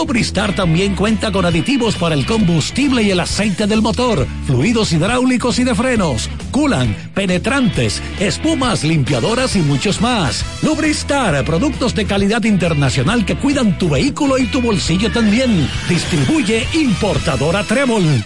Lubristar 0.00 0.54
también 0.54 0.94
cuenta 0.96 1.30
con 1.30 1.44
aditivos 1.44 1.94
para 1.94 2.14
el 2.14 2.24
combustible 2.24 3.02
y 3.02 3.10
el 3.10 3.20
aceite 3.20 3.66
del 3.66 3.82
motor, 3.82 4.26
fluidos 4.46 4.92
hidráulicos 4.92 5.58
y 5.58 5.64
de 5.64 5.74
frenos, 5.74 6.30
culan, 6.50 6.96
penetrantes, 7.12 8.00
espumas, 8.18 8.82
limpiadoras 8.82 9.56
y 9.56 9.58
muchos 9.58 10.00
más. 10.00 10.42
Lubristar, 10.62 11.44
productos 11.44 11.94
de 11.94 12.06
calidad 12.06 12.44
internacional 12.44 13.26
que 13.26 13.36
cuidan 13.36 13.76
tu 13.76 13.90
vehículo 13.90 14.38
y 14.38 14.46
tu 14.46 14.62
bolsillo 14.62 15.12
también. 15.12 15.68
Distribuye 15.86 16.66
importadora 16.72 17.62
Trébol. 17.64 18.24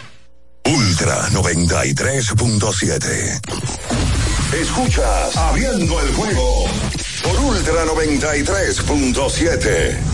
Ultra 0.66 1.28
93.7. 1.30 3.40
Escuchas 4.62 5.36
Abriendo 5.36 6.00
el 6.00 6.14
juego 6.14 6.66
por 7.24 7.36
Ultra 7.40 7.84
93.7. 7.86 10.13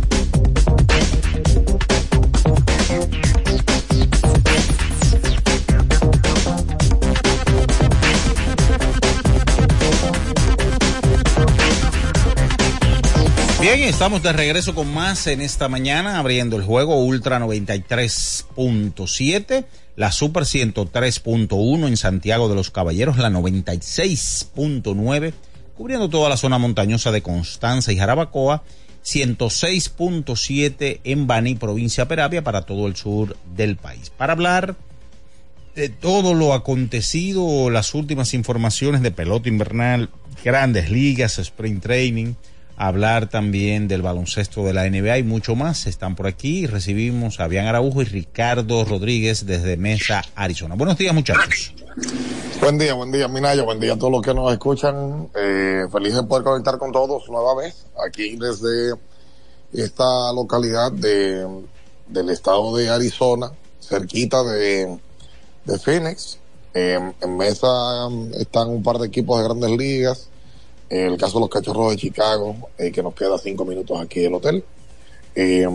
Bien, 13.61 13.81
estamos 13.83 14.23
de 14.23 14.33
regreso 14.33 14.73
con 14.73 14.91
más 14.91 15.27
en 15.27 15.39
esta 15.39 15.69
mañana, 15.69 16.17
abriendo 16.17 16.57
el 16.57 16.63
juego 16.63 16.95
Ultra 16.95 17.39
93.7, 17.39 19.65
la 19.95 20.11
Super 20.11 20.45
103.1 20.45 21.87
en 21.87 21.95
Santiago 21.95 22.49
de 22.49 22.55
los 22.55 22.71
Caballeros, 22.71 23.19
la 23.19 23.29
96.9, 23.29 25.33
cubriendo 25.77 26.09
toda 26.09 26.27
la 26.27 26.37
zona 26.37 26.57
montañosa 26.57 27.11
de 27.11 27.21
Constanza 27.21 27.93
y 27.93 27.97
Jarabacoa, 27.97 28.63
106.7 29.05 31.01
en 31.03 31.27
Bani, 31.27 31.53
provincia 31.53 32.07
Peravia, 32.07 32.43
para 32.43 32.63
todo 32.63 32.87
el 32.87 32.95
sur 32.95 33.37
del 33.55 33.77
país. 33.77 34.09
Para 34.09 34.33
hablar 34.33 34.75
de 35.75 35.89
todo 35.89 36.33
lo 36.33 36.55
acontecido, 36.55 37.69
las 37.69 37.93
últimas 37.93 38.33
informaciones 38.33 39.03
de 39.03 39.11
pelota 39.11 39.49
invernal, 39.49 40.09
grandes 40.43 40.89
ligas, 40.89 41.37
sprint 41.37 41.83
training, 41.83 42.33
hablar 42.81 43.29
también 43.29 43.87
del 43.87 44.01
baloncesto 44.01 44.65
de 44.65 44.73
la 44.73 44.89
NBA 44.89 45.19
y 45.19 45.23
mucho 45.23 45.55
más. 45.55 45.85
Están 45.85 46.15
por 46.15 46.25
aquí. 46.25 46.65
Recibimos 46.65 47.39
a 47.39 47.47
Bian 47.47 47.67
Araujo 47.67 48.01
y 48.01 48.05
Ricardo 48.05 48.83
Rodríguez 48.83 49.45
desde 49.45 49.77
Mesa, 49.77 50.23
Arizona. 50.35 50.73
Buenos 50.73 50.97
días, 50.97 51.13
muchachos. 51.13 51.75
Buen 52.59 52.79
día, 52.79 52.95
buen 52.95 53.11
día, 53.11 53.27
Minaya. 53.27 53.61
Buen 53.61 53.79
día 53.79 53.93
a 53.93 53.97
todos 53.97 54.11
los 54.11 54.21
que 54.23 54.33
nos 54.33 54.51
escuchan. 54.51 55.29
Eh, 55.35 55.85
feliz 55.91 56.15
de 56.15 56.23
poder 56.23 56.43
conectar 56.43 56.79
con 56.79 56.91
todos 56.91 57.29
nueva 57.29 57.55
vez 57.55 57.85
aquí 58.03 58.35
desde 58.35 58.95
esta 59.73 60.33
localidad 60.33 60.91
de, 60.91 61.47
del 62.07 62.29
estado 62.31 62.75
de 62.75 62.89
Arizona, 62.89 63.51
cerquita 63.79 64.43
de, 64.43 64.97
de 65.65 65.79
Phoenix. 65.79 66.39
Eh, 66.73 66.97
en 67.21 67.37
Mesa 67.37 68.07
están 68.39 68.69
un 68.69 68.81
par 68.81 68.97
de 68.97 69.05
equipos 69.07 69.37
de 69.37 69.43
grandes 69.43 69.71
ligas 69.71 70.30
en 70.91 71.13
el 71.13 71.17
caso 71.17 71.35
de 71.35 71.39
los 71.39 71.49
cachorros 71.49 71.91
de 71.91 71.95
Chicago, 71.95 72.53
eh, 72.77 72.91
que 72.91 73.01
nos 73.01 73.15
queda 73.15 73.37
cinco 73.37 73.63
minutos 73.63 73.97
aquí 74.01 74.19
del 74.19 74.33
hotel. 74.33 74.61
Eh, 75.33 75.65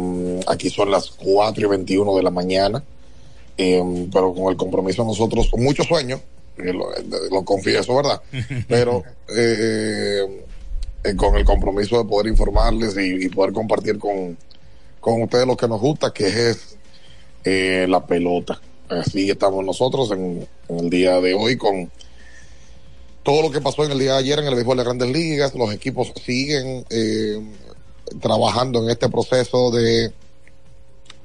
aquí 0.46 0.68
son 0.68 0.90
las 0.90 1.08
4 1.10 1.64
y 1.64 1.68
21 1.70 2.16
de 2.16 2.22
la 2.22 2.30
mañana, 2.30 2.84
eh, 3.56 3.82
pero 4.12 4.34
con 4.34 4.50
el 4.50 4.58
compromiso 4.58 5.04
nosotros, 5.04 5.48
con 5.50 5.64
mucho 5.64 5.84
sueño, 5.84 6.20
lo, 6.58 6.90
lo, 7.30 7.42
confieso, 7.46 7.96
¿verdad? 7.96 8.20
Pero 8.68 9.02
con 11.16 11.36
el 11.36 11.44
compromiso 11.44 11.98
de 11.98 12.04
poder 12.04 12.26
informarles 12.26 12.96
y, 12.96 13.26
y, 13.26 13.28
poder 13.28 13.52
compartir 13.52 13.98
con, 13.98 14.36
con 15.00 15.22
ustedes 15.22 15.46
lo 15.46 15.56
que 15.56 15.68
nos 15.68 15.80
gusta, 15.80 16.12
que 16.12 16.50
es 16.50 16.76
la 17.88 18.04
pelota. 18.06 18.60
Así 18.88 19.30
estamos 19.30 19.64
nosotros 19.64 20.10
en, 20.10 20.46
en 20.68 20.78
el 20.78 20.90
día 20.90 21.20
de 21.20 21.34
hoy 21.34 21.56
con 21.56 21.90
todo 23.26 23.42
lo 23.42 23.50
que 23.50 23.60
pasó 23.60 23.84
en 23.84 23.90
el 23.90 23.98
día 23.98 24.12
de 24.12 24.18
ayer 24.18 24.38
en 24.38 24.46
el 24.46 24.54
béisbol 24.54 24.76
de 24.76 24.84
grandes 24.84 25.10
ligas, 25.10 25.52
los 25.56 25.72
equipos 25.72 26.12
siguen 26.24 26.86
eh, 26.90 27.44
trabajando 28.20 28.84
en 28.84 28.90
este 28.90 29.08
proceso 29.08 29.72
de 29.72 30.12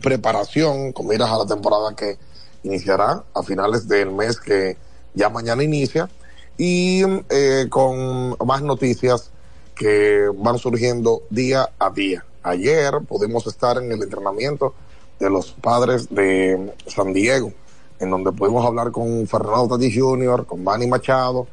preparación 0.02 0.94
con 0.94 1.06
miras 1.06 1.30
a 1.30 1.38
la 1.38 1.46
temporada 1.46 1.96
que 1.96 2.18
iniciará 2.64 3.24
a 3.36 3.44
finales 3.44 3.88
del 3.88 4.12
mes 4.12 4.40
que 4.40 4.78
ya 5.14 5.30
mañana 5.30 5.62
inicia 5.62 6.10
y 6.58 7.04
eh, 7.30 7.68
con 7.70 8.36
más 8.48 8.64
noticias 8.64 9.30
que 9.76 10.26
van 10.34 10.58
surgiendo 10.58 11.22
día 11.30 11.70
a 11.78 11.92
día. 11.92 12.26
Ayer 12.42 12.94
pudimos 13.08 13.46
estar 13.46 13.78
en 13.78 13.92
el 13.92 14.02
entrenamiento 14.02 14.74
de 15.20 15.30
los 15.30 15.52
padres 15.52 16.10
de 16.10 16.74
San 16.88 17.14
Diego, 17.14 17.54
en 18.00 18.10
donde 18.10 18.32
pudimos 18.32 18.66
hablar 18.66 18.90
con 18.92 19.28
Fernando 19.28 19.78
Tati 19.78 19.96
Jr., 19.96 20.48
con 20.48 20.64
Manny 20.64 20.88
Machado, 20.88 21.46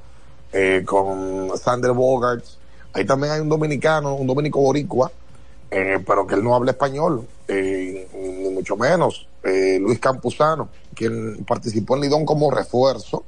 eh, 0.52 0.82
con 0.84 1.50
Sander 1.58 1.92
Bogarts. 1.92 2.58
Ahí 2.92 3.04
también 3.04 3.32
hay 3.32 3.40
un 3.40 3.48
dominicano, 3.48 4.14
un 4.14 4.26
dominico 4.26 4.60
boricua, 4.60 5.12
eh, 5.70 6.02
pero 6.06 6.26
que 6.26 6.36
él 6.36 6.42
no 6.42 6.54
habla 6.54 6.70
español, 6.70 7.26
eh, 7.46 8.08
ni 8.14 8.48
mucho 8.50 8.76
menos. 8.76 9.26
Luis 9.42 9.98
Campuzano, 9.98 10.68
quien 10.94 11.42
participó 11.46 11.96
en 11.96 12.02
Lidón 12.02 12.26
como 12.26 12.50
refuerzo. 12.50 13.24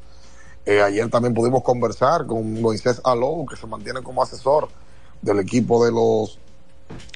Ayer 0.66 1.09
también 1.09 1.33
pudimos 1.33 1.62
conversar 1.62 2.26
con 2.26 2.61
Moisés 2.61 3.00
Alou, 3.04 3.46
que 3.46 3.56
se 3.56 3.66
mantiene 3.66 4.02
como 4.02 4.22
asesor 4.22 4.68
del 5.22 5.40
equipo 5.40 5.83
de 5.83 5.90
los, 5.90 6.38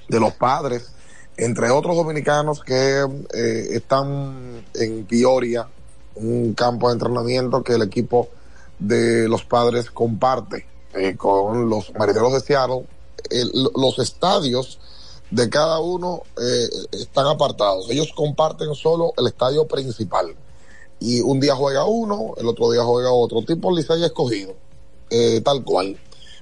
de 0.08 0.20
los 0.20 0.32
padres, 0.34 0.92
entre 1.36 1.70
otros 1.70 1.96
dominicanos 1.96 2.62
que 2.62 3.04
están 3.72 4.64
en 4.72 5.04
Peoria, 5.04 5.68
un 6.14 6.54
campo 6.54 6.88
de 6.88 6.94
entrenamiento 6.94 7.62
que 7.62 7.74
el 7.74 7.82
equipo 7.82 8.30
de 8.78 9.28
los 9.28 9.44
padres 9.44 9.90
comparte 9.90 10.66
eh, 10.94 11.16
con 11.16 11.68
los 11.68 11.92
marineros 11.94 12.32
de 12.32 12.40
Seattle. 12.40 12.86
Los 13.74 13.98
estadios 13.98 14.78
de 15.30 15.48
cada 15.48 15.80
uno 15.80 16.22
eh, 16.40 16.68
están 16.92 17.26
apartados. 17.26 17.90
Ellos 17.90 18.12
comparten 18.14 18.74
solo 18.74 19.12
el 19.16 19.26
estadio 19.26 19.66
principal. 19.66 20.34
Y 21.00 21.20
un 21.20 21.40
día 21.40 21.54
juega 21.56 21.84
uno, 21.84 22.34
el 22.36 22.46
otro 22.46 22.70
día 22.70 22.84
juega 22.84 23.12
otro. 23.12 23.42
Tipo 23.42 23.74
Licey 23.74 24.04
escogido, 24.04 24.54
eh, 25.10 25.40
tal 25.40 25.64
cual. 25.64 25.98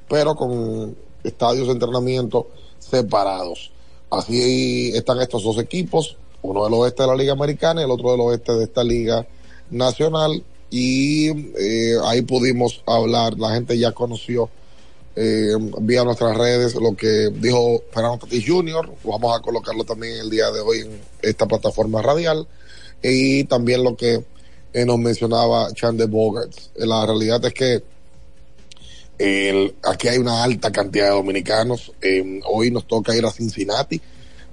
Pero 0.09 0.35
con 0.35 0.97
estadios 1.25 1.69
de 1.69 1.73
entrenamiento 1.73 2.49
separados. 2.79 3.73
Así 4.11 4.91
están 4.95 5.21
estos 5.21 5.43
dos 5.43 5.59
equipos, 5.59 6.17
uno 6.43 6.65
del 6.65 6.75
oeste 6.75 7.03
de 7.03 7.09
la 7.09 7.15
Liga 7.15 7.33
Americana 7.33 7.81
y 7.81 7.85
el 7.85 7.91
otro 7.91 8.11
del 8.11 8.21
oeste 8.21 8.53
de 8.53 8.65
esta 8.65 8.85
Liga 8.85 9.27
Nacional 9.71 10.45
y 10.73 11.29
eh, 11.59 11.97
ahí 12.05 12.23
pudimos 12.23 12.83
hablar, 12.87 13.39
la 13.39 13.53
gente 13.53 13.79
ya 13.79 13.93
conoció 13.93 14.49
eh, 15.15 15.53
vía 15.83 16.03
nuestras 16.03 16.35
redes 16.35 16.75
lo 16.75 16.97
que 16.97 17.29
dijo 17.35 17.83
Fernando 17.93 18.21
Tatis 18.21 18.49
Jr., 18.49 18.91
vamos 19.05 19.39
a 19.39 19.43
colocarlo 19.43 19.85
también 19.85 20.17
el 20.17 20.31
día 20.31 20.51
de 20.51 20.61
hoy 20.61 20.79
en 20.79 20.99
esta 21.21 21.47
plataforma 21.47 22.01
radial 22.01 22.49
y 23.03 23.45
también 23.45 23.85
lo 23.85 23.95
que 23.95 24.25
eh, 24.73 24.87
nos 24.87 24.99
mencionaba 24.99 25.71
Chandler 25.75 26.09
Bogarts. 26.09 26.71
La 26.77 27.05
realidad 27.05 27.45
es 27.45 27.53
que 27.53 27.83
aquí 29.83 30.09
hay 30.09 30.17
una 30.17 30.43
alta 30.43 30.73
cantidad 30.73 31.09
de 31.09 31.17
dominicanos. 31.17 31.93
Eh, 32.01 32.41
hoy 32.47 32.71
nos 32.71 32.87
toca 32.87 33.15
ir 33.15 33.27
a 33.27 33.31
Cincinnati, 33.31 34.01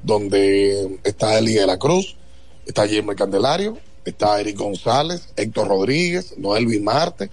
donde 0.04 1.00
está 1.06 1.38
Elia 1.38 1.62
de 1.62 1.68
la 1.68 1.80
Cruz, 1.80 2.18
está 2.66 2.86
Jimmy 2.86 3.16
Candelario, 3.16 3.78
está 4.10 4.40
Eric 4.40 4.58
González, 4.58 5.30
Héctor 5.36 5.68
Rodríguez, 5.68 6.38
Noel 6.38 6.82
Marte, 6.82 7.30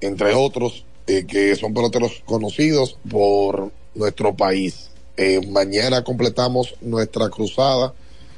entre 0.00 0.34
otros 0.34 0.84
eh, 1.06 1.24
que 1.26 1.56
son 1.56 1.72
peloteros 1.72 2.22
conocidos 2.26 2.98
por 3.10 3.70
nuestro 3.94 4.36
país. 4.36 4.90
Eh, 5.16 5.40
mañana 5.48 6.04
completamos 6.04 6.74
nuestra 6.82 7.30
cruzada 7.30 7.94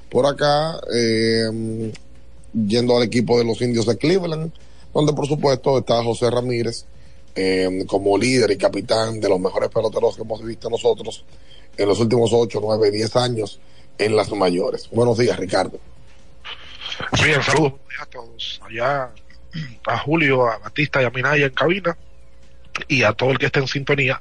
por 0.09 0.27
acá, 0.27 0.81
eh, 0.95 1.93
yendo 2.53 2.97
al 2.97 3.03
equipo 3.03 3.39
de 3.39 3.45
los 3.45 3.61
indios 3.61 3.87
de 3.87 3.97
Cleveland, 3.99 4.53
donde 4.95 5.13
por 5.13 5.27
supuesto 5.27 5.79
está 5.79 6.03
José 6.03 6.31
Ramírez 6.31 6.85
como 7.87 8.19
líder 8.19 8.51
y 8.51 8.59
capitán 8.59 9.19
de 9.19 9.29
los 9.29 9.41
mejores 9.41 9.71
peloteros 9.71 10.17
que 10.17 10.23
hemos 10.23 10.45
visto 10.45 10.69
nosotros 10.69 11.25
en 11.77 11.89
los 11.89 11.99
últimos 11.99 12.31
8, 12.33 12.61
9, 12.61 12.91
10 12.91 13.17
años 13.17 13.61
en 13.97 14.15
las 14.15 14.31
mayores. 14.33 14.89
Buenos 14.91 15.17
días, 15.17 15.39
Ricardo. 15.39 15.79
Bien, 17.23 17.43
saludos 17.43 17.75
a 18.01 18.07
todos. 18.07 18.61
Allá 18.67 19.11
a 19.87 19.99
Julio, 19.99 20.49
a 20.49 20.59
Batista 20.59 21.03
y 21.03 21.05
a 21.05 21.11
Minaya 21.11 21.47
en 21.47 21.53
cabina 21.53 21.97
y 22.89 23.03
a 23.03 23.13
todo 23.13 23.33
el 23.33 23.39
que 23.39 23.47
esté 23.47 23.61
en 23.61 23.69
sintonía 23.69 24.21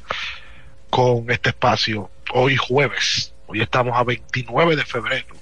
con 0.89 1.29
este 1.29 1.49
espacio 1.49 2.09
hoy 2.33 2.55
jueves. 2.57 3.33
Hoy 3.47 3.61
estamos 3.61 3.97
a 3.97 4.03
29 4.03 4.75
de 4.75 4.85
febrero 4.85 5.35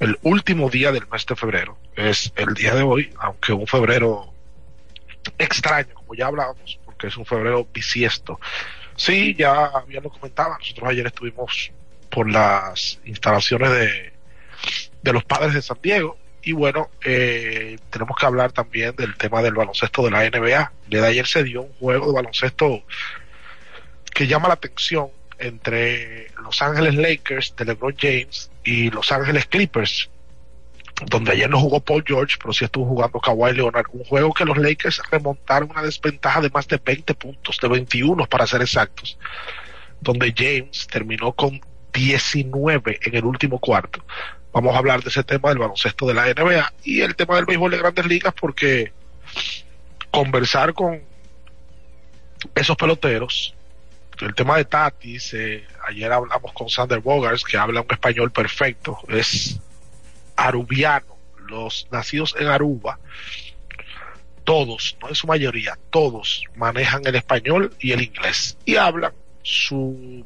el 0.00 0.18
último 0.22 0.68
día 0.68 0.92
del 0.92 1.06
mes 1.08 1.24
de 1.26 1.36
febrero. 1.36 1.78
Es 1.94 2.32
el 2.36 2.54
día 2.54 2.74
de 2.74 2.82
hoy, 2.82 3.14
aunque 3.18 3.52
un 3.52 3.66
febrero 3.66 4.32
extraño, 5.38 5.94
como 5.94 6.14
ya 6.14 6.26
hablábamos, 6.26 6.78
porque 6.84 7.06
es 7.06 7.16
un 7.16 7.24
febrero 7.24 7.66
bisiesto. 7.72 8.38
Sí, 8.96 9.34
ya, 9.34 9.70
ya 9.88 10.00
lo 10.00 10.10
comentaba, 10.10 10.58
nosotros 10.58 10.90
ayer 10.90 11.06
estuvimos 11.06 11.70
por 12.10 12.30
las 12.30 12.98
instalaciones 13.04 13.70
de, 13.70 14.12
de 15.02 15.12
los 15.12 15.24
padres 15.24 15.54
de 15.54 15.62
San 15.62 15.78
Diego 15.82 16.16
y 16.46 16.52
bueno, 16.52 16.90
eh, 17.04 17.76
tenemos 17.90 18.16
que 18.16 18.24
hablar 18.24 18.52
también 18.52 18.94
del 18.94 19.16
tema 19.16 19.42
del 19.42 19.54
baloncesto 19.54 20.04
de 20.04 20.12
la 20.12 20.22
NBA. 20.30 20.72
De 20.86 21.04
ayer 21.04 21.26
se 21.26 21.42
dio 21.42 21.62
un 21.62 21.72
juego 21.72 22.06
de 22.06 22.12
baloncesto 22.12 22.84
que 24.14 24.28
llama 24.28 24.46
la 24.46 24.54
atención 24.54 25.08
entre 25.40 26.30
Los 26.40 26.62
Ángeles 26.62 26.94
Lakers 26.94 27.56
de 27.56 27.64
LeBron 27.64 27.96
James 27.98 28.48
y 28.62 28.90
Los 28.90 29.10
Ángeles 29.10 29.46
Clippers, 29.46 30.08
donde 31.06 31.32
ayer 31.32 31.50
no 31.50 31.58
jugó 31.58 31.80
Paul 31.80 32.04
George, 32.06 32.36
pero 32.40 32.52
sí 32.52 32.64
estuvo 32.64 32.86
jugando 32.86 33.18
Kawhi 33.18 33.52
Leonard. 33.52 33.86
Un 33.90 34.04
juego 34.04 34.32
que 34.32 34.44
los 34.44 34.56
Lakers 34.56 35.02
remontaron 35.10 35.72
una 35.72 35.82
desventaja 35.82 36.40
de 36.40 36.50
más 36.50 36.68
de 36.68 36.76
20 36.76 37.12
puntos, 37.14 37.58
de 37.60 37.66
21 37.66 38.24
para 38.26 38.46
ser 38.46 38.62
exactos, 38.62 39.18
donde 40.00 40.32
James 40.32 40.86
terminó 40.86 41.32
con 41.32 41.60
19 41.92 43.00
en 43.02 43.16
el 43.16 43.24
último 43.24 43.58
cuarto. 43.58 44.04
Vamos 44.56 44.74
a 44.74 44.78
hablar 44.78 45.02
de 45.02 45.10
ese 45.10 45.22
tema 45.22 45.50
del 45.50 45.58
baloncesto 45.58 46.06
de 46.06 46.14
la 46.14 46.32
NBA 46.32 46.72
y 46.82 47.02
el 47.02 47.14
tema 47.14 47.36
del 47.36 47.44
béisbol 47.44 47.72
de 47.72 47.76
grandes 47.76 48.06
ligas 48.06 48.32
porque 48.32 48.90
conversar 50.10 50.72
con 50.72 51.02
esos 52.54 52.74
peloteros 52.74 53.54
el 54.18 54.34
tema 54.34 54.56
de 54.56 54.64
Tatis, 54.64 55.34
eh, 55.34 55.62
ayer 55.86 56.10
hablamos 56.10 56.54
con 56.54 56.70
Sander 56.70 57.00
Bogars, 57.00 57.44
que 57.44 57.58
habla 57.58 57.82
un 57.82 57.86
español 57.90 58.30
perfecto, 58.32 58.98
es 59.08 59.60
arubiano, 60.36 61.18
los 61.48 61.86
nacidos 61.90 62.34
en 62.38 62.46
Aruba, 62.46 62.98
todos, 64.44 64.96
no 65.02 65.10
en 65.10 65.16
su 65.16 65.26
mayoría, 65.26 65.78
todos 65.90 66.44
manejan 66.54 67.02
el 67.04 67.16
español 67.16 67.74
y 67.78 67.92
el 67.92 68.00
inglés 68.00 68.56
y 68.64 68.76
hablan 68.76 69.12
su 69.42 70.24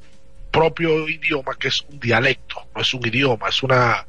propio 0.52 1.08
idioma, 1.08 1.56
que 1.58 1.66
es 1.66 1.80
un 1.80 1.98
dialecto, 1.98 2.68
no 2.76 2.80
es 2.80 2.94
un 2.94 3.04
idioma, 3.04 3.48
es 3.48 3.60
una 3.64 4.06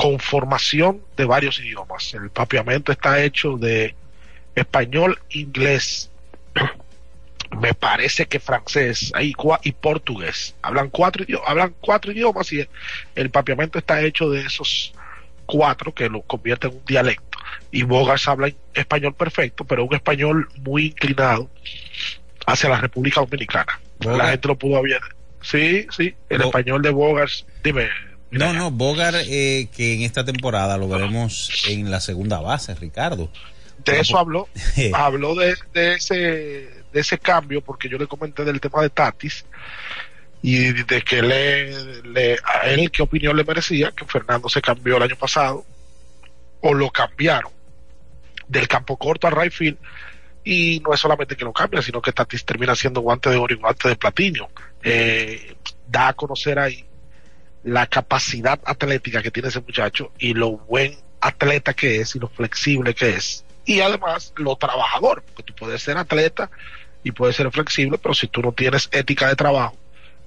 conformación 0.00 1.02
de 1.14 1.26
varios 1.26 1.60
idiomas. 1.60 2.14
El 2.14 2.30
papiamento 2.30 2.90
está 2.90 3.22
hecho 3.22 3.58
de 3.58 3.94
español, 4.54 5.18
inglés, 5.28 6.10
me 7.60 7.74
parece 7.74 8.24
que 8.24 8.40
francés 8.40 9.12
y 9.20 9.72
portugués. 9.72 10.54
Hablan 10.62 10.88
cuatro, 10.88 11.24
idiomas, 11.24 11.46
hablan 11.50 11.74
cuatro 11.82 12.12
idiomas 12.12 12.50
y 12.50 12.66
el 13.14 13.28
papiamento 13.28 13.78
está 13.78 14.00
hecho 14.00 14.30
de 14.30 14.40
esos 14.40 14.94
cuatro 15.44 15.92
que 15.92 16.08
lo 16.08 16.22
convierte 16.22 16.68
en 16.68 16.76
un 16.76 16.84
dialecto. 16.86 17.38
Y 17.70 17.82
Bogars 17.82 18.26
habla 18.26 18.50
español 18.72 19.12
perfecto, 19.12 19.66
pero 19.66 19.84
un 19.84 19.94
español 19.94 20.48
muy 20.62 20.86
inclinado 20.86 21.50
hacia 22.46 22.70
la 22.70 22.80
República 22.80 23.20
Dominicana. 23.20 23.78
La 23.98 24.28
gente 24.28 24.48
lo 24.48 24.56
pudo 24.56 24.80
ver. 24.80 25.02
Sí, 25.42 25.86
sí, 25.94 26.14
el 26.30 26.40
español 26.40 26.80
de 26.80 26.88
Bogars. 26.88 27.44
Dime. 27.62 27.90
No, 28.30 28.52
no, 28.52 28.70
Bogar 28.70 29.14
eh, 29.16 29.68
que 29.74 29.94
en 29.94 30.02
esta 30.02 30.24
temporada 30.24 30.76
lo 30.76 30.88
veremos 30.88 31.64
en 31.68 31.90
la 31.90 32.00
segunda 32.00 32.40
base, 32.40 32.74
Ricardo. 32.74 33.28
De 33.84 34.00
eso 34.00 34.18
habló, 34.18 34.48
habló 34.94 35.34
de, 35.34 35.56
de 35.72 35.94
ese 35.94 36.80
de 36.92 37.00
ese 37.00 37.18
cambio, 37.18 37.60
porque 37.60 37.88
yo 37.88 37.98
le 37.98 38.06
comenté 38.06 38.44
del 38.44 38.60
tema 38.60 38.82
de 38.82 38.90
Tatis 38.90 39.44
y 40.42 40.72
de 40.72 41.02
que 41.02 41.22
le, 41.22 42.02
le, 42.02 42.38
a 42.44 42.66
él 42.68 42.90
qué 42.90 43.02
opinión 43.02 43.36
le 43.36 43.44
merecía, 43.44 43.92
que 43.92 44.04
Fernando 44.06 44.48
se 44.48 44.62
cambió 44.62 44.96
el 44.96 45.04
año 45.04 45.16
pasado, 45.16 45.64
o 46.60 46.74
lo 46.74 46.90
cambiaron 46.90 47.52
del 48.48 48.66
campo 48.66 48.96
corto 48.96 49.26
a 49.26 49.30
right 49.30 49.52
field, 49.52 49.78
y 50.42 50.80
no 50.80 50.94
es 50.94 51.00
solamente 51.00 51.36
que 51.36 51.44
lo 51.44 51.52
cambia, 51.52 51.82
sino 51.82 52.00
que 52.00 52.12
Tatis 52.12 52.44
termina 52.44 52.74
siendo 52.74 53.00
guante 53.02 53.30
de 53.30 53.36
oro 53.36 53.54
y 53.54 53.58
guante 53.58 53.88
de 53.88 53.96
platino. 53.96 54.48
Eh, 54.82 55.54
da 55.86 56.08
a 56.08 56.12
conocer 56.14 56.58
ahí 56.58 56.84
la 57.62 57.86
capacidad 57.86 58.60
atlética 58.64 59.22
que 59.22 59.30
tiene 59.30 59.48
ese 59.48 59.60
muchacho 59.60 60.12
y 60.18 60.34
lo 60.34 60.58
buen 60.58 60.96
atleta 61.20 61.74
que 61.74 62.00
es 62.00 62.16
y 62.16 62.18
lo 62.18 62.28
flexible 62.28 62.94
que 62.94 63.10
es. 63.10 63.44
Y 63.64 63.80
además 63.80 64.32
lo 64.36 64.56
trabajador, 64.56 65.22
porque 65.22 65.42
tú 65.42 65.54
puedes 65.54 65.82
ser 65.82 65.96
atleta 65.98 66.50
y 67.02 67.12
puede 67.12 67.32
ser 67.32 67.50
flexible, 67.50 67.98
pero 67.98 68.14
si 68.14 68.26
tú 68.26 68.42
no 68.42 68.52
tienes 68.52 68.88
ética 68.92 69.28
de 69.28 69.36
trabajo, 69.36 69.76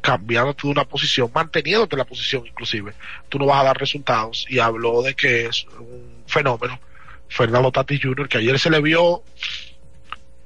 cambiándote 0.01 0.63
de 0.63 0.71
una 0.71 0.85
posición, 0.85 1.31
manteniéndote 1.33 1.95
en 1.95 1.99
la 1.99 2.05
posición 2.05 2.45
inclusive, 2.45 2.93
tú 3.29 3.39
no 3.39 3.45
vas 3.47 3.61
a 3.61 3.65
dar 3.65 3.77
resultados. 3.77 4.45
Y 4.49 4.59
habló 4.59 5.01
de 5.01 5.15
que 5.15 5.47
es 5.47 5.65
un 5.79 6.23
fenómeno, 6.27 6.79
Fernando 7.29 7.71
Tati 7.71 7.99
Jr., 7.99 8.27
que 8.27 8.37
ayer 8.37 8.59
se 8.59 8.69
le 8.69 8.81
vio, 8.81 9.23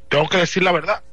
tengo 0.09 0.29
que 0.29 0.37
decir 0.37 0.63
la 0.63 0.71
verdad, 0.71 1.03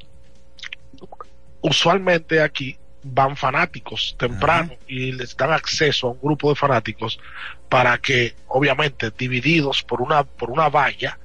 usualmente 1.63 2.41
aquí 2.41 2.79
van 3.05 3.37
fanáticos 3.37 4.17
temprano 4.19 4.73
y 4.89 5.13
les 5.13 5.37
dan 5.37 5.53
acceso 5.53 6.09
a 6.09 6.11
un 6.13 6.21
grupo 6.21 6.49
de 6.49 6.57
fanáticos 6.57 7.21
para 7.69 7.99
que 7.99 8.35
obviamente 8.49 9.11
divididos 9.11 9.83
por 9.83 10.01
una 10.01 10.25
por 10.25 10.51
una 10.51 10.71
valla 10.71 11.19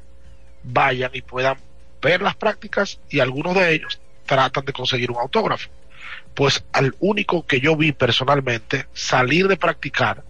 vayan 0.63 1.11
y 1.13 1.21
puedan 1.21 1.57
ver 2.01 2.21
las 2.21 2.35
prácticas 2.35 2.99
y 3.09 3.21
algunos 3.21 3.55
de 3.55 3.73
ellos 3.73 3.99
tratan 4.25 4.65
de 4.65 4.73
conseguir 4.73 5.09
un 5.09 5.17
autógrafo. 5.17 5.69
Pues 6.33 6.63
al 6.73 6.95
único 6.99 7.45
que 7.45 7.61
yo 7.61 7.75
vi 7.75 7.93
personalmente 7.93 8.87
salir 8.93 9.47
de 9.47 9.57
practicar 9.57 10.23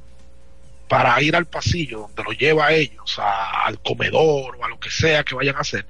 para 0.87 1.21
ir 1.21 1.35
al 1.35 1.45
pasillo 1.45 2.01
donde 2.01 2.23
lo 2.23 2.31
lleva 2.31 2.67
a 2.67 2.73
ellos, 2.73 3.19
al 3.19 3.79
comedor 3.79 4.55
o 4.55 4.65
a 4.65 4.69
lo 4.69 4.79
que 4.79 4.89
sea 4.91 5.23
que 5.23 5.35
vayan 5.35 5.55
a 5.55 5.59
hacer, 5.59 5.85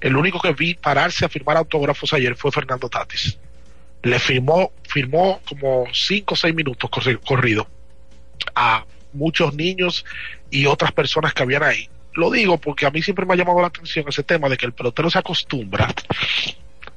el 0.00 0.16
único 0.16 0.40
que 0.40 0.52
vi 0.52 0.74
pararse 0.74 1.24
a 1.24 1.28
firmar 1.28 1.56
autógrafos 1.56 2.12
ayer 2.12 2.34
fue 2.36 2.50
Fernando 2.50 2.88
Tatis. 2.88 3.38
Le 4.02 4.18
firmó, 4.18 4.72
firmó 4.88 5.40
como 5.48 5.84
cinco 5.92 6.34
o 6.34 6.36
seis 6.36 6.54
minutos 6.54 6.90
corrido 7.24 7.68
a 8.54 8.84
muchos 9.12 9.54
niños 9.54 10.04
y 10.50 10.66
otras 10.66 10.92
personas 10.92 11.32
que 11.32 11.42
habían 11.42 11.62
ahí 11.62 11.88
lo 12.14 12.30
digo 12.30 12.58
porque 12.58 12.86
a 12.86 12.90
mí 12.90 13.02
siempre 13.02 13.24
me 13.24 13.34
ha 13.34 13.36
llamado 13.36 13.60
la 13.60 13.68
atención 13.68 14.04
ese 14.08 14.22
tema 14.22 14.48
de 14.48 14.56
que 14.56 14.66
el 14.66 14.72
pelotero 14.72 15.08
se 15.10 15.18
acostumbra 15.18 15.88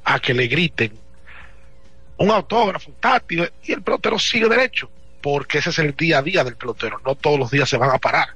a 0.04 0.20
que 0.20 0.34
le 0.34 0.46
griten 0.46 0.92
un 2.18 2.30
autógrafo, 2.30 2.90
un 2.90 2.96
táctil, 2.96 3.50
y 3.62 3.72
el 3.72 3.82
pelotero 3.82 4.18
sigue 4.18 4.48
derecho, 4.48 4.90
porque 5.20 5.58
ese 5.58 5.68
es 5.68 5.78
el 5.80 5.94
día 5.94 6.18
a 6.18 6.22
día 6.22 6.44
del 6.44 6.56
pelotero, 6.56 6.98
no 7.04 7.14
todos 7.14 7.38
los 7.38 7.50
días 7.50 7.68
se 7.68 7.76
van 7.76 7.90
a 7.90 7.98
parar. 7.98 8.28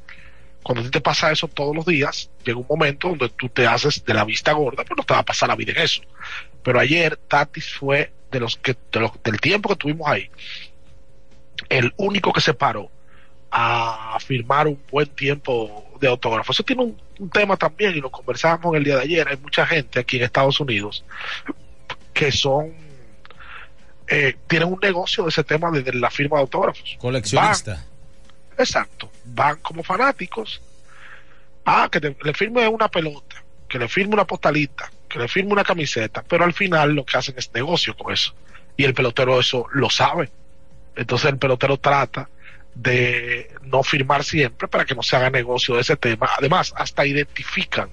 Cuando 0.63 0.83
a 0.83 0.85
ti 0.85 0.91
te 0.91 1.01
pasa 1.01 1.33
eso 1.33 1.49
todos 1.49 1.75
los 1.75 1.87
días, 1.87 2.31
llega 2.45 2.59
un 2.59 2.67
momento 2.69 3.09
donde 3.09 3.31
tú 3.31 3.49
te 3.49 3.67
haces 3.67 4.05
de 4.05 4.15
la 4.15 4.25
vista 4.25 4.53
gorda, 4.53 4.85
pues 4.85 4.97
no 4.97 5.05
te 5.05 5.15
va 5.15 5.21
a 5.21 5.25
pasar 5.25 5.49
la 5.49 5.57
vida 5.57 5.73
en 5.73 5.79
eso. 5.79 6.03
Pero 6.63 6.79
ayer 6.79 7.17
Tatis 7.17 7.73
fue 7.73 8.13
de 8.31 8.41
los 8.41 8.57
que, 8.57 8.77
del 9.25 9.41
tiempo 9.41 9.71
que 9.71 9.77
tuvimos 9.77 10.07
ahí, 10.09 10.31
el 11.69 11.93
único 11.97 12.33
que 12.33 12.41
se 12.41 12.55
paró 12.55 12.91
a 13.51 14.19
firmar 14.21 14.69
un 14.69 14.81
buen 14.91 15.09
tiempo 15.09 15.91
de 16.01 16.09
autógrafo. 16.09 16.53
Eso 16.53 16.63
tiene 16.63 16.85
un, 16.85 17.31
tema 17.31 17.57
también 17.57 17.95
y 17.95 18.01
lo 18.01 18.11
conversábamos 18.11 18.75
el 18.77 18.85
día 18.85 18.97
de 18.97 19.03
ayer. 19.03 19.29
Hay 19.29 19.37
mucha 19.37 19.67
gente 19.67 20.01
aquí 20.01 20.17
en 20.17 20.23
Estados 20.23 20.59
Unidos 20.59 21.05
que 22.15 22.33
son 22.33 22.73
eh, 24.09 24.37
tienen 24.47 24.73
un 24.73 24.79
negocio 24.81 25.25
de 25.25 25.29
ese 25.29 25.45
tema 25.45 25.71
de, 25.71 25.93
la 25.93 26.11
firma 26.11 26.39
de 26.39 26.43
autógrafos. 26.43 26.97
Coleccionista. 26.99 27.85
Exacto. 28.63 29.11
Van 29.25 29.57
como 29.59 29.83
fanáticos. 29.83 30.61
Ah, 31.65 31.89
que 31.91 32.01
le 32.23 32.35
firme 32.35 32.67
una 32.67 32.89
pelota, 32.89 33.43
que 33.69 33.79
le 33.79 33.89
firme 33.89 34.15
una 34.15 34.25
postalita, 34.25 34.91
que 35.09 35.19
le 35.19 35.29
firme 35.29 35.53
una 35.53 35.65
camiseta, 35.65 36.25
pero 36.27 36.45
al 36.45 36.55
final 36.55 36.93
lo 36.93 37.05
que 37.05 37.19
hacen 37.19 37.35
es 37.37 37.53
negocio 37.53 37.97
con 37.97 38.13
eso. 38.13 38.35
Y 38.77 38.85
el 38.85 38.95
pelotero 38.95 39.39
eso 39.39 39.67
lo 39.73 39.91
sabe. 39.91 40.31
Entonces 40.97 41.31
el 41.31 41.39
pelotero 41.39 41.77
trata 41.77 42.29
de 42.75 43.51
no 43.63 43.83
firmar 43.83 44.25
siempre 44.25 44.69
para 44.69 44.85
que 44.85 44.95
no 44.95 45.03
se 45.03 45.17
haga 45.17 45.31
negocio 45.31 45.75
de 45.75 45.83
ese 45.83 45.97
tema. 45.97 46.31
Además, 46.39 46.73
hasta 46.77 47.05
identifican 47.05 47.91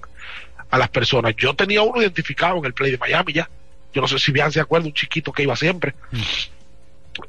a 0.70 0.78
las 0.78 0.88
personas. 0.88 1.34
Yo 1.36 1.54
tenía 1.54 1.82
uno 1.82 2.00
identificado 2.00 2.56
en 2.58 2.64
el 2.64 2.74
play 2.74 2.90
de 2.90 2.98
Miami 2.98 3.34
ya. 3.34 3.48
Yo 3.92 4.00
no 4.00 4.08
sé 4.08 4.18
si 4.18 4.32
bien 4.32 4.50
se 4.50 4.60
acuerda, 4.60 4.86
un 4.86 4.94
chiquito 4.94 5.32
que 5.32 5.42
iba 5.42 5.56
siempre 5.56 5.94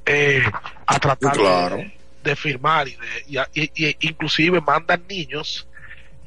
eh, 0.06 0.44
a 0.86 1.00
tratar 1.00 1.36
de, 1.36 1.99
firmar 2.36 2.88
y, 2.88 2.96
de, 2.96 3.98
inclusive 4.02 4.62
mandan 4.62 5.04
niños, 5.08 5.68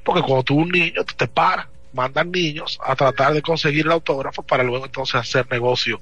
porque 0.04 0.22
cuando 0.22 0.42
tú 0.42 0.56
un 0.56 0.68
niño 0.68 1.04
te 1.16 1.28
paras, 1.28 1.66
mandan 1.92 2.30
niños 2.30 2.78
a 2.84 2.96
tratar 2.96 3.34
de 3.34 3.42
conseguir 3.42 3.86
el 3.86 3.92
autógrafo 3.92 4.42
para 4.42 4.62
luego 4.62 4.86
entonces 4.86 5.16
hacer 5.16 5.46
negocio 5.50 6.00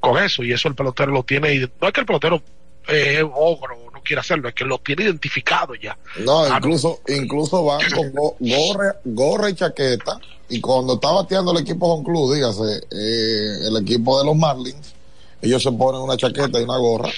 con 0.00 0.22
eso 0.22 0.42
y 0.42 0.52
eso 0.52 0.66
el 0.66 0.74
pelotero 0.74 1.12
lo 1.12 1.22
tiene 1.22 1.56
no 1.80 1.86
es 1.86 1.92
que 1.92 2.00
el 2.00 2.06
pelotero 2.06 2.42
es 2.88 3.22
ogro 3.22 3.90
quiere 4.02 4.20
hacerlo, 4.20 4.48
es 4.48 4.54
que 4.54 4.64
lo 4.64 4.78
tiene 4.78 5.04
identificado 5.04 5.74
ya. 5.74 5.96
No, 6.24 6.44
ah, 6.44 6.56
incluso, 6.56 7.00
incluso 7.08 7.64
van 7.64 7.80
con 7.90 8.12
gorra, 8.12 8.96
gorra 9.04 9.50
y 9.50 9.54
chaqueta. 9.54 10.18
Y 10.48 10.60
cuando 10.60 10.94
está 10.94 11.12
bateando 11.12 11.52
el 11.52 11.58
equipo 11.58 11.94
con 11.94 12.04
club, 12.04 12.34
dígase, 12.34 12.80
eh, 12.90 13.68
el 13.68 13.76
equipo 13.76 14.18
de 14.18 14.26
los 14.26 14.36
Marlins, 14.36 14.94
ellos 15.40 15.62
se 15.62 15.70
ponen 15.72 16.00
una 16.00 16.16
chaqueta 16.16 16.60
y 16.60 16.64
una 16.64 16.76
gorra 16.78 17.08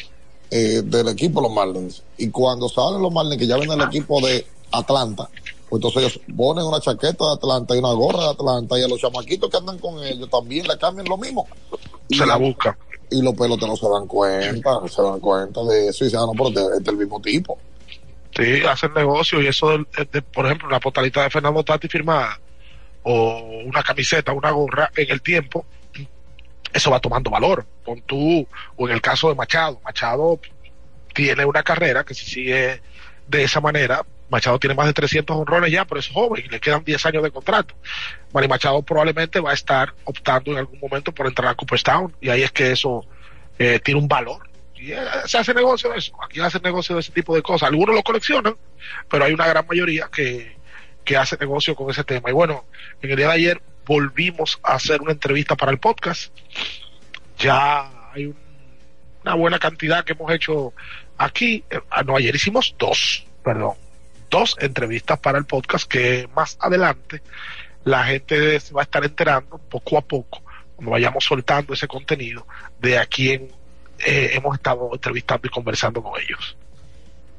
eh, 0.55 0.83
del 0.85 1.09
equipo 1.09 1.41
los 1.41 1.51
Marlins. 1.51 2.03
Y 2.19 2.29
cuando 2.29 2.69
salen 2.69 3.01
los 3.01 3.11
Marlins, 3.11 3.39
que 3.39 3.47
ya 3.47 3.57
ven 3.57 3.73
el 3.73 3.81
equipo 3.81 4.21
de 4.21 4.47
Atlanta, 4.71 5.27
pues 5.67 5.83
entonces 5.83 6.03
ellos 6.03 6.21
ponen 6.37 6.67
una 6.67 6.79
chaqueta 6.79 7.25
de 7.25 7.33
Atlanta 7.33 7.75
y 7.75 7.79
una 7.79 7.93
gorra 7.93 8.25
de 8.25 8.31
Atlanta 8.33 8.79
y 8.79 8.83
a 8.83 8.89
los 8.89 9.01
chamaquitos 9.01 9.49
que 9.49 9.57
andan 9.57 9.79
con 9.79 10.05
ellos 10.05 10.29
también 10.29 10.67
le 10.69 10.77
cambian 10.77 11.09
lo 11.09 11.17
mismo. 11.17 11.49
Y 12.07 12.17
Se 12.17 12.27
la 12.27 12.37
buscan. 12.37 12.77
Y 13.11 13.23
los 13.23 13.33
peloteros 13.33 13.81
se 13.81 13.89
dan 13.89 14.07
cuenta, 14.07 14.81
se 14.89 15.01
dan 15.01 15.21
cuenta 15.21 15.63
de 15.65 15.89
eso 15.89 16.05
y 16.05 16.09
dicen, 16.09 16.21
ah, 16.21 16.27
no, 16.27 16.33
pero 16.33 16.49
este 16.49 16.61
este 16.61 16.83
es 16.83 16.89
el 16.89 16.97
mismo 16.99 17.21
tipo. 17.23 17.59
Sí, 18.37 18.61
hacen 18.69 18.93
negocio 18.93 19.41
y 19.41 19.47
eso, 19.47 19.71
de, 19.71 20.21
por 20.21 20.45
ejemplo, 20.45 20.69
una 20.69 20.81
postalita 20.81 21.23
de 21.23 21.31
Fernando 21.31 21.65
Tati 21.65 21.89
firmada 21.89 22.39
o 23.05 23.41
una 23.65 23.83
camiseta, 23.83 24.33
una 24.33 24.51
gorra 24.51 24.91
en 24.95 25.11
el 25.11 25.23
tiempo, 25.23 25.65
eso 26.73 26.91
va 26.91 27.01
tomando 27.01 27.31
valor. 27.31 27.67
Con 27.85 28.01
tú, 28.03 28.47
o 28.77 28.89
en 28.89 28.95
el 28.95 29.01
caso 29.01 29.29
de 29.29 29.35
Machado, 29.35 29.81
Machado 29.85 30.41
tiene 31.15 31.45
una 31.45 31.63
carrera 31.63 32.05
que 32.05 32.15
si 32.15 32.25
sigue 32.25 32.81
de 33.29 33.43
esa 33.45 33.61
manera, 33.61 34.05
Machado 34.31 34.59
tiene 34.59 34.75
más 34.75 34.87
de 34.87 34.95
300 34.95 35.37
honrones 35.37 35.71
ya, 35.71 35.85
pero 35.85 36.01
es 36.01 36.09
joven 36.09 36.45
y 36.47 36.49
le 36.49 36.59
quedan 36.61 36.85
10 36.85 37.07
años 37.07 37.23
de 37.23 37.31
contrato. 37.31 37.75
Manny 38.33 38.49
Machado 38.49 38.83
probablemente 38.83 39.41
va 39.41 39.51
a 39.51 39.55
estar 39.55 39.93
optando 40.05 40.53
en 40.53 40.59
algún 40.59 40.81
momento 40.81 41.13
por 41.13 41.27
entrar 41.27 41.51
a 41.51 41.55
Cooperstown 41.55 42.15
y 42.21 42.31
ahí 42.31 42.43
es 42.43 42.51
que 42.51 42.73
eso 42.73 43.05
eh, 43.59 43.79
tiene 43.85 44.01
un 44.01 44.09
valor. 44.09 44.49
Y 44.75 44.93
eh, 44.93 44.99
se 45.27 45.39
hace 45.39 45.53
negocio 45.53 45.91
de 45.91 45.99
eso. 45.99 46.15
Aquí 46.25 46.41
hacen 46.41 46.63
negocio 46.63 46.95
de 46.95 47.03
ese 47.03 47.13
tipo 47.13 47.35
de 47.35 47.43
cosas. 47.43 47.69
Algunos 47.69 47.95
lo 47.95 48.03
coleccionan, 48.03 48.57
pero 49.11 49.25
hay 49.25 49.33
una 49.33 49.47
gran 49.47 49.67
mayoría 49.67 50.09
que, 50.11 50.57
que 51.05 51.17
hace 51.17 51.37
negocio 51.37 51.75
con 51.75 51.91
ese 51.91 52.03
tema. 52.03 52.31
Y 52.31 52.33
bueno, 52.33 52.65
en 53.03 53.11
el 53.11 53.17
día 53.17 53.29
de 53.29 53.35
ayer 53.35 53.63
volvimos 53.87 54.59
a 54.63 54.75
hacer 54.75 55.01
una 55.03 55.13
entrevista 55.13 55.57
para 55.57 55.73
el 55.73 55.79
podcast. 55.79 56.33
Ya 57.39 57.91
hay 58.13 58.27
un- 58.27 58.37
una 59.25 59.35
buena 59.35 59.59
cantidad 59.59 60.05
que 60.05 60.13
hemos 60.13 60.33
hecho 60.33 60.73
aquí. 61.19 61.65
Eh, 61.71 61.81
no, 62.05 62.17
ayer 62.17 62.35
hicimos 62.35 62.75
dos, 62.79 63.25
perdón, 63.45 63.75
dos 64.31 64.57
entrevistas 64.61 65.19
para 65.21 65.39
el 65.39 65.45
podcast 65.45 65.89
que 65.89 66.29
más 66.35 66.57
adelante 66.61 67.23
la 67.85 68.05
gente 68.05 68.59
se 68.61 68.73
va 68.75 68.83
a 68.83 68.85
estar 68.85 69.05
enterando 69.05 69.59
poco 69.59 69.99
a 69.99 70.03
poco 70.03 70.43
cuando 70.77 70.93
vayamos 70.93 71.25
soltando 71.25 71.75
ese 71.75 71.87
contenido 71.89 72.47
de 72.81 72.99
a 72.99 73.07
quién 73.07 73.49
eh, 74.05 74.31
hemos 74.35 74.55
estado 74.57 74.91
entrevistando 74.93 75.47
y 75.47 75.51
conversando 75.51 76.03
con 76.03 76.21
ellos. 76.21 76.57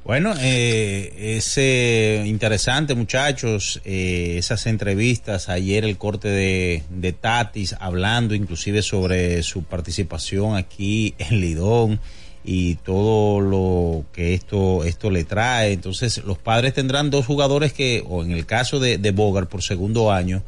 Bueno, 0.06 0.34
eh, 0.38 1.38
es 1.38 1.58
eh, 1.58 2.24
interesante, 2.26 2.94
muchachos, 2.94 3.80
eh, 3.86 4.36
esas 4.38 4.66
entrevistas. 4.66 5.48
Ayer 5.48 5.86
el 5.86 5.98
corte 5.98 6.28
de, 6.28 6.84
de 6.90 7.14
Tatis 7.14 7.74
hablando 7.80 8.36
inclusive 8.36 8.82
sobre 8.82 9.42
su 9.44 9.64
participación 9.64 10.58
aquí 10.58 11.16
en 11.20 11.40
Lidón 11.40 12.00
y 12.44 12.76
todo 12.76 13.40
lo 13.40 14.04
que 14.12 14.34
esto 14.34 14.84
esto 14.84 15.10
le 15.10 15.24
trae. 15.24 15.72
Entonces, 15.72 16.18
los 16.26 16.38
padres 16.38 16.74
tendrán 16.74 17.10
dos 17.10 17.26
jugadores 17.26 17.72
que, 17.72 18.04
o 18.06 18.24
en 18.24 18.32
el 18.32 18.46
caso 18.46 18.82
de, 18.82 18.98
de 18.98 19.12
Bogart 19.12 19.48
por 19.50 19.64
segundo 19.64 20.12
año, 20.12 20.44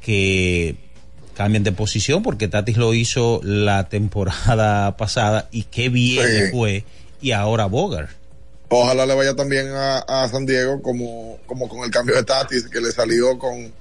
que 0.00 0.76
cambian 1.34 1.62
de 1.62 1.72
posición 1.72 2.22
porque 2.22 2.48
Tatis 2.48 2.78
lo 2.78 2.94
hizo 2.94 3.42
la 3.44 3.86
temporada 3.90 4.96
pasada 4.96 5.50
y 5.52 5.64
qué 5.64 5.90
bien 5.90 6.26
Sí. 6.26 6.50
fue 6.52 6.84
y 7.20 7.32
ahora 7.32 7.66
Bogart. 7.66 8.08
Ojalá 8.76 9.06
le 9.06 9.14
vaya 9.14 9.36
también 9.36 9.68
a, 9.72 10.28
San 10.28 10.46
Diego 10.46 10.82
como, 10.82 11.38
como 11.46 11.68
con 11.68 11.84
el 11.84 11.92
cambio 11.92 12.16
de 12.16 12.24
Tatis, 12.24 12.68
que 12.68 12.80
le 12.80 12.90
salió 12.90 13.38
con 13.38 13.72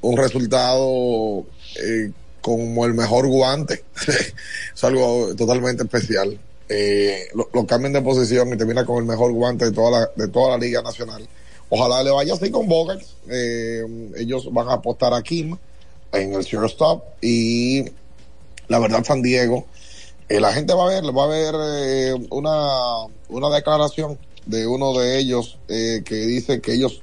un 0.00 0.16
resultado 0.16 1.44
eh, 1.76 2.10
como 2.40 2.84
el 2.84 2.94
mejor 2.94 3.28
guante. 3.28 3.84
es 4.74 4.82
algo 4.82 5.32
totalmente 5.36 5.84
especial. 5.84 6.36
Eh, 6.68 7.28
lo, 7.52 7.64
cambian 7.64 7.92
de 7.92 8.02
posición 8.02 8.52
y 8.52 8.56
termina 8.56 8.84
con 8.84 8.98
el 8.98 9.04
mejor 9.04 9.30
guante 9.30 9.66
de 9.66 9.70
toda 9.70 10.00
la, 10.00 10.10
de 10.16 10.26
toda 10.26 10.50
la 10.50 10.58
Liga 10.58 10.82
Nacional. 10.82 11.28
Ojalá 11.68 12.02
le 12.02 12.10
vaya 12.10 12.34
así 12.34 12.50
con 12.50 12.66
Bogart. 12.66 13.02
Eh, 13.30 13.84
ellos 14.16 14.52
van 14.52 14.68
a 14.68 14.74
apostar 14.74 15.14
a 15.14 15.22
Kim 15.22 15.56
en 16.12 16.34
el 16.34 16.42
shortstop 16.42 17.04
y 17.22 17.84
la 18.66 18.80
verdad 18.80 19.04
San 19.04 19.22
Diego 19.22 19.64
la 20.28 20.52
gente 20.52 20.74
va 20.74 20.84
a 20.84 20.88
ver, 20.88 21.16
va 21.16 21.24
a 21.24 21.26
ver 21.26 21.54
una, 22.30 23.12
una 23.34 23.50
declaración 23.50 24.18
de 24.46 24.66
uno 24.66 24.92
de 24.98 25.18
ellos 25.18 25.58
eh, 25.68 26.02
que 26.04 26.14
dice 26.14 26.60
que 26.60 26.74
ellos 26.74 27.02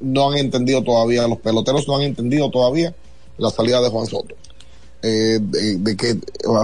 no 0.00 0.30
han 0.30 0.38
entendido 0.38 0.82
todavía, 0.82 1.26
los 1.28 1.38
peloteros 1.38 1.86
no 1.88 1.96
han 1.96 2.02
entendido 2.02 2.50
todavía 2.50 2.94
la 3.38 3.50
salida 3.50 3.80
de 3.80 3.88
Juan 3.88 4.06
Soto. 4.06 4.34
Eh, 5.04 5.38
de, 5.40 5.96
que 5.96 6.10
eh, 6.10 6.18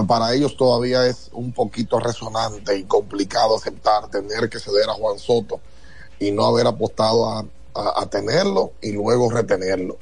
para 0.07 0.33
ellos 0.33 0.55
todavía 0.55 1.05
es 1.07 1.29
un 1.33 1.51
poquito 1.51 1.99
resonante 1.99 2.77
y 2.77 2.83
complicado 2.83 3.57
aceptar 3.57 4.09
tener 4.09 4.49
que 4.49 4.59
ceder 4.59 4.89
a 4.89 4.93
Juan 4.93 5.19
Soto 5.19 5.59
y 6.19 6.31
no 6.31 6.45
haber 6.45 6.67
apostado 6.67 7.27
a 7.75 8.05
tenerlo 8.09 8.71
y 8.81 8.91
luego 8.91 9.29
retenerlo. 9.29 9.97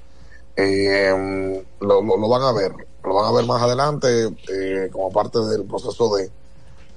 Eh, 0.56 1.64
lo, 1.80 2.02
lo- 2.02 2.18
lo 2.18 2.28
van 2.30 2.42
a 2.42 2.52
ver, 2.52 2.72
lo 3.04 3.14
van 3.14 3.26
a 3.26 3.32
ver 3.32 3.46
más 3.46 3.62
adelante 3.62 4.08
eh, 4.52 4.90
como 4.92 5.12
parte 5.12 5.38
del 5.40 5.64
proceso 5.66 6.16
de 6.16 6.32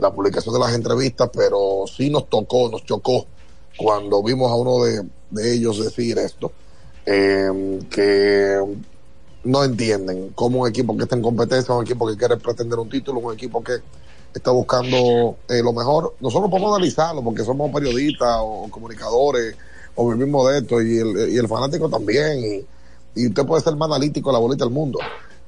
la 0.00 0.12
publicación 0.12 0.54
de 0.54 0.60
las 0.60 0.74
entrevistas, 0.74 1.30
pero 1.32 1.84
sí 1.86 2.10
nos 2.10 2.28
tocó, 2.28 2.70
nos 2.70 2.84
chocó 2.84 3.26
cuando 3.76 4.22
vimos 4.22 4.50
a 4.50 4.54
uno 4.54 4.84
de, 4.84 5.54
ellos 5.54 5.82
decir 5.82 6.18
esto, 6.18 6.52
eh, 7.06 7.78
que 7.90 8.58
no 9.44 9.64
entienden 9.64 10.30
cómo 10.34 10.60
un 10.60 10.68
equipo 10.68 10.96
que 10.96 11.04
está 11.04 11.16
en 11.16 11.22
competencia, 11.22 11.74
un 11.74 11.84
equipo 11.84 12.06
que 12.06 12.16
quiere 12.16 12.36
pretender 12.36 12.78
un 12.78 12.88
título, 12.88 13.20
un 13.20 13.34
equipo 13.34 13.62
que 13.62 13.74
está 14.34 14.50
buscando 14.50 15.36
eh, 15.48 15.62
lo 15.62 15.72
mejor. 15.72 16.14
Nosotros 16.20 16.50
podemos 16.50 16.74
analizarlo 16.74 17.22
porque 17.22 17.42
somos 17.42 17.72
periodistas 17.72 18.36
o, 18.40 18.68
comunicadores 18.70 19.56
o 19.94 20.10
vivimos 20.10 20.50
de 20.50 20.58
esto 20.58 20.82
y 20.82 20.98
el, 20.98 21.32
y 21.32 21.38
el 21.38 21.48
fanático 21.48 21.88
también. 21.88 22.38
Y, 22.44 23.22
y 23.22 23.28
usted 23.28 23.44
puede 23.44 23.62
ser 23.62 23.76
más 23.76 23.88
analítico 23.88 24.30
de 24.30 24.34
la 24.34 24.38
bolita 24.38 24.64
del 24.64 24.74
mundo. 24.74 24.98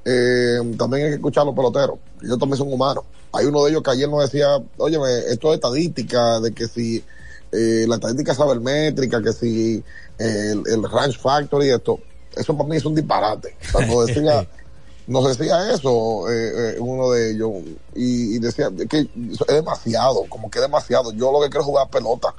Eh, 0.05 0.57
también 0.77 1.05
hay 1.05 1.09
que 1.11 1.15
escuchar 1.15 1.43
a 1.43 1.45
los 1.45 1.55
peloteros. 1.55 1.97
Ellos 2.21 2.39
también 2.39 2.57
son 2.57 2.71
humanos. 2.71 3.03
Hay 3.31 3.45
uno 3.45 3.63
de 3.63 3.71
ellos 3.71 3.83
que 3.83 3.91
ayer 3.91 4.09
nos 4.09 4.21
decía, 4.23 4.61
oye, 4.77 4.97
esto 5.29 5.49
es 5.49 5.55
estadística, 5.55 6.39
de 6.39 6.53
que 6.53 6.67
si 6.67 7.03
eh, 7.51 7.85
la 7.87 7.95
estadística 7.95 8.33
sabe 8.33 8.53
el 8.53 8.61
métrica, 8.61 9.21
que 9.21 9.33
si 9.33 9.83
eh, 10.19 10.51
el, 10.51 10.63
el 10.67 10.83
range 10.89 11.17
factor 11.17 11.63
y 11.63 11.69
esto, 11.69 11.99
eso 12.35 12.55
para 12.55 12.69
mí 12.69 12.77
es 12.77 12.85
un 12.85 12.95
disparate. 12.95 13.55
O 13.73 13.77
sea, 13.77 13.87
nos 13.87 14.05
decía, 14.07 14.47
nos 15.07 15.37
decía 15.37 15.73
eso 15.73 16.31
eh, 16.31 16.77
uno 16.79 17.11
de 17.11 17.31
ellos 17.31 17.51
y, 17.95 18.35
y 18.35 18.39
decía 18.39 18.69
que 18.89 18.99
es 18.99 19.47
demasiado, 19.47 20.25
como 20.29 20.49
que 20.49 20.59
es 20.59 20.63
demasiado. 20.63 21.11
Yo 21.13 21.31
lo 21.31 21.41
que 21.41 21.49
quiero 21.49 21.61
es 21.61 21.65
jugar 21.67 21.89
pelota 21.89 22.33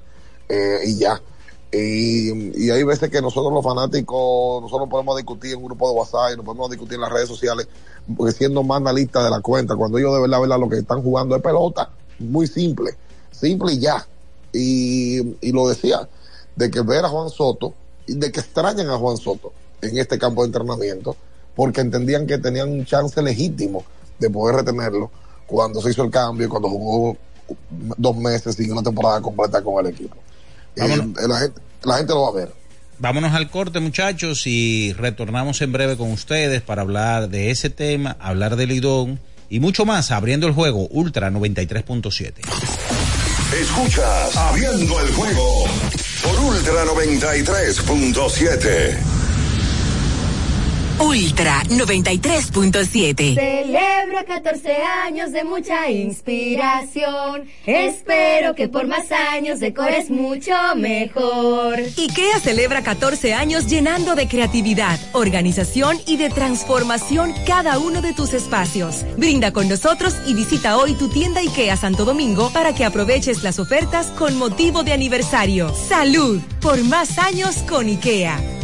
eh, 0.48 0.80
y 0.86 0.98
ya. 0.98 1.20
Y, 1.76 2.70
hay 2.70 2.84
veces 2.84 3.10
que 3.10 3.20
nosotros 3.20 3.52
los 3.52 3.64
fanáticos, 3.64 4.62
nosotros 4.62 4.88
podemos 4.88 5.16
discutir 5.16 5.52
en 5.52 5.58
un 5.58 5.64
grupo 5.64 5.90
de 5.90 5.96
WhatsApp 5.96 6.32
y 6.32 6.36
nos 6.36 6.44
podemos 6.44 6.70
discutir 6.70 6.94
en 6.94 7.00
las 7.00 7.12
redes 7.12 7.28
sociales, 7.28 7.66
porque 8.16 8.32
siendo 8.32 8.62
más 8.62 8.76
analistas 8.76 9.24
de 9.24 9.30
la 9.30 9.40
cuenta, 9.40 9.74
cuando 9.74 9.98
ellos 9.98 10.14
de 10.14 10.20
verdad, 10.20 10.40
verdad, 10.40 10.60
lo 10.60 10.68
que 10.68 10.78
están 10.78 11.02
jugando 11.02 11.34
es 11.34 11.42
pelota, 11.42 11.90
muy 12.20 12.46
simple, 12.46 12.94
simple 13.32 13.72
y 13.72 13.80
ya. 13.80 14.06
Y, 14.52 15.36
y 15.40 15.52
lo 15.52 15.68
decía, 15.68 16.08
de 16.54 16.70
que 16.70 16.80
ver 16.82 17.04
a 17.04 17.08
Juan 17.08 17.28
Soto, 17.28 17.74
y 18.06 18.14
de 18.14 18.30
que 18.30 18.40
extrañan 18.40 18.88
a 18.90 18.96
Juan 18.96 19.16
Soto 19.16 19.52
en 19.82 19.98
este 19.98 20.18
campo 20.18 20.42
de 20.42 20.46
entrenamiento, 20.46 21.16
porque 21.56 21.80
entendían 21.80 22.26
que 22.26 22.38
tenían 22.38 22.70
un 22.70 22.84
chance 22.84 23.20
legítimo 23.20 23.84
de 24.18 24.30
poder 24.30 24.56
retenerlo 24.56 25.10
cuando 25.46 25.80
se 25.82 25.90
hizo 25.90 26.04
el 26.04 26.10
cambio 26.10 26.48
cuando 26.48 26.68
jugó 26.68 27.16
dos 27.70 28.16
meses 28.16 28.58
y 28.60 28.70
una 28.70 28.82
temporada 28.82 29.20
completa 29.20 29.62
con 29.62 29.84
el 29.84 29.92
equipo. 29.92 30.16
Eh, 30.76 31.28
la, 31.28 31.38
gente, 31.38 31.60
la 31.82 31.98
gente 31.98 32.12
lo 32.12 32.22
va 32.22 32.28
a 32.28 32.32
ver. 32.32 32.52
Vámonos 32.98 33.34
al 33.34 33.50
corte, 33.50 33.80
muchachos, 33.80 34.46
y 34.46 34.92
retornamos 34.94 35.60
en 35.62 35.72
breve 35.72 35.96
con 35.96 36.12
ustedes 36.12 36.62
para 36.62 36.82
hablar 36.82 37.28
de 37.28 37.50
ese 37.50 37.70
tema, 37.70 38.16
hablar 38.20 38.54
del 38.56 38.68
Lidón 38.70 39.20
y 39.50 39.60
mucho 39.60 39.84
más, 39.84 40.10
abriendo 40.10 40.46
el 40.46 40.54
juego 40.54 40.86
Ultra 40.88 41.30
93.7. 41.30 42.32
Escuchas 43.60 44.34
Abriendo 44.36 44.98
el 45.00 45.12
juego 45.12 45.64
por 46.22 46.40
Ultra 46.40 46.84
93.7. 46.84 49.13
Ultra 50.98 51.62
93.7. 51.64 53.34
Celebra 53.34 54.24
14 54.24 54.76
años 55.04 55.32
de 55.32 55.42
mucha 55.42 55.90
inspiración. 55.90 57.44
Espero 57.66 58.54
que 58.54 58.68
por 58.68 58.86
más 58.86 59.10
años 59.10 59.58
decores 59.58 60.08
mucho 60.08 60.52
mejor. 60.76 61.80
IKEA 61.80 62.38
celebra 62.38 62.82
14 62.82 63.34
años 63.34 63.66
llenando 63.66 64.14
de 64.14 64.28
creatividad, 64.28 65.00
organización 65.12 65.98
y 66.06 66.16
de 66.16 66.30
transformación 66.30 67.34
cada 67.44 67.78
uno 67.78 68.00
de 68.00 68.12
tus 68.12 68.32
espacios. 68.32 69.04
Brinda 69.16 69.52
con 69.52 69.68
nosotros 69.68 70.14
y 70.26 70.34
visita 70.34 70.76
hoy 70.76 70.94
tu 70.94 71.08
tienda 71.08 71.40
IKEA 71.40 71.76
Santo 71.76 72.04
Domingo 72.04 72.50
para 72.52 72.72
que 72.72 72.84
aproveches 72.84 73.42
las 73.42 73.58
ofertas 73.58 74.06
con 74.12 74.36
motivo 74.36 74.84
de 74.84 74.92
aniversario. 74.92 75.74
Salud 75.74 76.40
por 76.60 76.82
más 76.84 77.18
años 77.18 77.56
con 77.68 77.88
IKEA. 77.88 78.63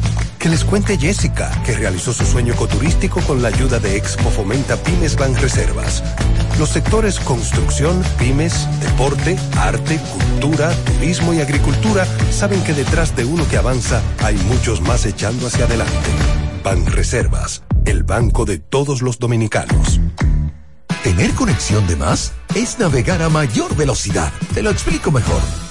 Que 0.41 0.49
les 0.49 0.65
cuente 0.65 0.97
Jessica, 0.97 1.51
que 1.63 1.73
realizó 1.73 2.11
su 2.13 2.25
sueño 2.25 2.55
ecoturístico 2.55 3.21
con 3.21 3.43
la 3.43 3.49
ayuda 3.49 3.77
de 3.77 3.95
Expo 3.95 4.31
Fomenta 4.31 4.75
Pymes 4.75 5.15
Banreservas. 5.15 6.03
Los 6.57 6.69
sectores 6.69 7.19
construcción, 7.19 8.03
pymes, 8.17 8.67
deporte, 8.81 9.37
arte, 9.55 9.99
cultura, 9.99 10.71
turismo 10.97 11.31
y 11.35 11.41
agricultura 11.41 12.07
saben 12.31 12.63
que 12.63 12.73
detrás 12.73 13.15
de 13.15 13.23
uno 13.23 13.47
que 13.49 13.57
avanza 13.57 14.01
hay 14.23 14.35
muchos 14.47 14.81
más 14.81 15.05
echando 15.05 15.45
hacia 15.45 15.65
adelante. 15.65 16.09
Banreservas, 16.63 17.61
el 17.85 18.03
banco 18.03 18.45
de 18.45 18.57
todos 18.57 19.03
los 19.03 19.19
dominicanos. 19.19 19.99
Tener 21.03 21.35
conexión 21.35 21.85
de 21.85 21.97
más 21.97 22.33
es 22.55 22.79
navegar 22.79 23.21
a 23.21 23.29
mayor 23.29 23.75
velocidad. 23.75 24.33
Te 24.55 24.63
lo 24.63 24.71
explico 24.71 25.11
mejor. 25.11 25.70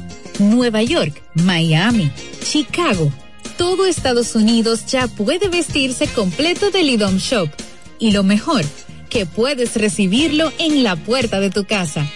Nueva 0.49 0.81
York, 0.81 1.21
Miami, 1.35 2.11
Chicago. 2.43 3.11
Todo 3.57 3.85
Estados 3.85 4.35
Unidos 4.35 4.85
ya 4.87 5.07
puede 5.07 5.47
vestirse 5.47 6.07
completo 6.07 6.71
del 6.71 6.89
IDOM 6.89 7.17
Shop. 7.17 7.49
Y 7.99 8.11
lo 8.11 8.23
mejor, 8.23 8.65
que 9.09 9.25
puedes 9.25 9.75
recibirlo 9.75 10.51
en 10.57 10.83
la 10.83 10.95
puerta 10.95 11.39
de 11.39 11.51
tu 11.51 11.65
casa. 11.65 12.05